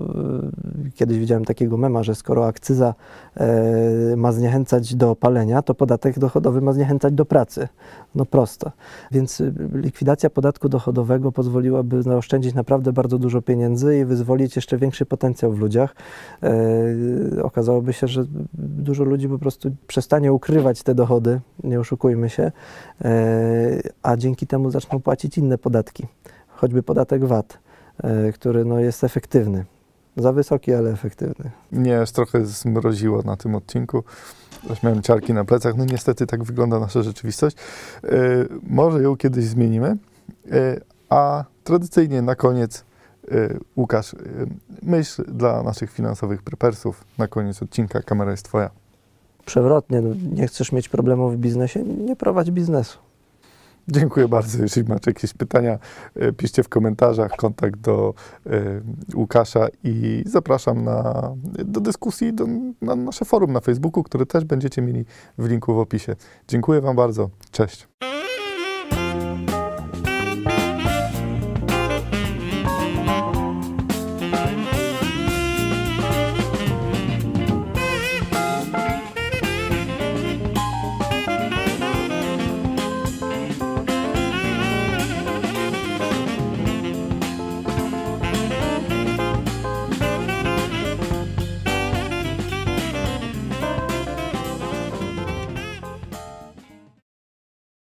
e, 0.87 0.91
kiedyś 0.91 1.19
widziałem 1.19 1.45
takiego 1.45 1.77
mema, 1.77 2.03
że 2.03 2.15
skoro 2.15 2.47
akcyza 2.47 2.95
e, 3.37 4.17
ma 4.17 4.33
zniechęcać 4.33 4.95
do 4.95 5.17
palenia, 5.17 5.63
to 5.63 5.75
podatek 5.75 6.19
dochodowy 6.19 6.61
ma 6.61 6.73
zniechęcać 6.73 7.15
do 7.15 7.25
pracy. 7.25 7.69
No 8.15 8.25
prosto. 8.25 8.73
Więc 9.11 9.43
likwidacja 9.73 10.31
podatku 10.31 10.69
dochodowego 10.69 11.33
pozwoliłaby 11.33 12.03
zaoszczędzić 12.03 12.55
naprawdę 12.55 12.93
bardzo 12.93 13.19
dużo 13.19 13.43
pieniędzy 13.43 13.99
i 13.99 14.05
wyzwolić 14.05 14.57
jeszcze 14.57 14.79
większy 14.79 15.07
potencjał 15.07 15.53
w 15.53 15.59
ludziach. 15.59 15.95
Okazałoby 17.43 17.93
się, 17.93 18.09
że 18.09 18.25
dużo 18.55 19.05
ludzi 19.05 19.29
po 19.29 19.39
prostu 19.39 19.71
przestanie 19.87 20.33
ukrywać 20.33 20.83
te 20.83 20.95
dochody, 20.95 21.41
nie 21.65 21.81
oszukujmy 21.81 22.31
się, 22.31 22.53
a 24.03 24.17
dzięki 24.17 24.47
temu 24.47 24.71
zaczną 24.71 25.01
płacić 25.01 25.39
inne 25.39 25.59
podatki, 25.59 26.07
choćby 26.49 26.83
podatek 26.83 27.25
VAT. 27.25 27.59
E, 27.99 28.33
który 28.33 28.65
no, 28.65 28.81
jest 28.81 29.05
efektywny. 29.05 29.65
Za 30.17 30.33
wysoki, 30.33 30.73
ale 30.73 30.91
efektywny. 30.91 31.51
Mnie 31.73 32.01
aż 32.01 32.11
trochę 32.11 32.47
zmroziło 32.47 33.23
na 33.23 33.37
tym 33.37 33.55
odcinku. 33.55 34.05
Już 34.71 34.83
miałem 34.83 35.03
ciarki 35.03 35.35
na 35.35 35.45
plecach. 35.45 35.77
No 35.77 35.85
niestety 35.85 36.27
tak 36.27 36.45
wygląda 36.45 36.81
nasza 36.81 37.03
rzeczywistość. 37.03 37.57
E, 38.05 38.09
może 38.63 39.03
ją 39.03 39.17
kiedyś 39.17 39.45
zmienimy. 39.45 39.97
E, 40.53 40.81
a 41.09 41.45
tradycyjnie 41.65 42.23
na 42.23 42.35
koniec 42.35 42.85
Łukasz, 43.77 44.17
myśl 44.83 45.25
dla 45.29 45.63
naszych 45.63 45.91
finansowych 45.93 46.43
prepersów 46.43 47.05
na 47.19 47.29
koniec 47.29 47.63
odcinka. 47.63 48.03
Kamera 48.03 48.31
jest 48.31 48.45
Twoja. 48.45 48.71
Przewrotnie, 49.45 50.01
no, 50.01 50.15
nie 50.33 50.47
chcesz 50.47 50.73
mieć 50.73 50.89
problemów 50.89 51.35
w 51.35 51.39
biznesie? 51.39 51.83
Nie 51.83 52.17
prowadź 52.17 52.51
biznesu. 52.51 52.99
Dziękuję 53.89 54.29
bardzo. 54.29 54.63
Jeżeli 54.63 54.89
macie 54.89 55.11
jakieś 55.11 55.33
pytania, 55.33 55.79
e, 56.15 56.33
piszcie 56.33 56.63
w 56.63 56.69
komentarzach 56.69 57.37
kontakt 57.37 57.81
do 57.81 58.15
e, 58.47 58.81
Łukasza 59.15 59.67
i 59.85 60.25
zapraszam 60.27 60.85
na, 60.85 61.31
do 61.65 61.81
dyskusji 61.81 62.33
do, 62.33 62.47
na 62.83 62.97
nasze 62.97 63.25
forum 63.25 63.53
na 63.53 63.61
Facebooku, 63.61 64.03
które 64.03 64.27
też 64.27 64.45
będziecie 64.45 64.83
mieli 64.83 65.05
w 65.39 65.49
linku 65.49 65.75
w 65.75 65.79
opisie. 65.79 66.17
Dziękuję 66.49 66.81
Wam 66.81 66.97
bardzo. 66.97 67.31
Cześć. 67.51 67.89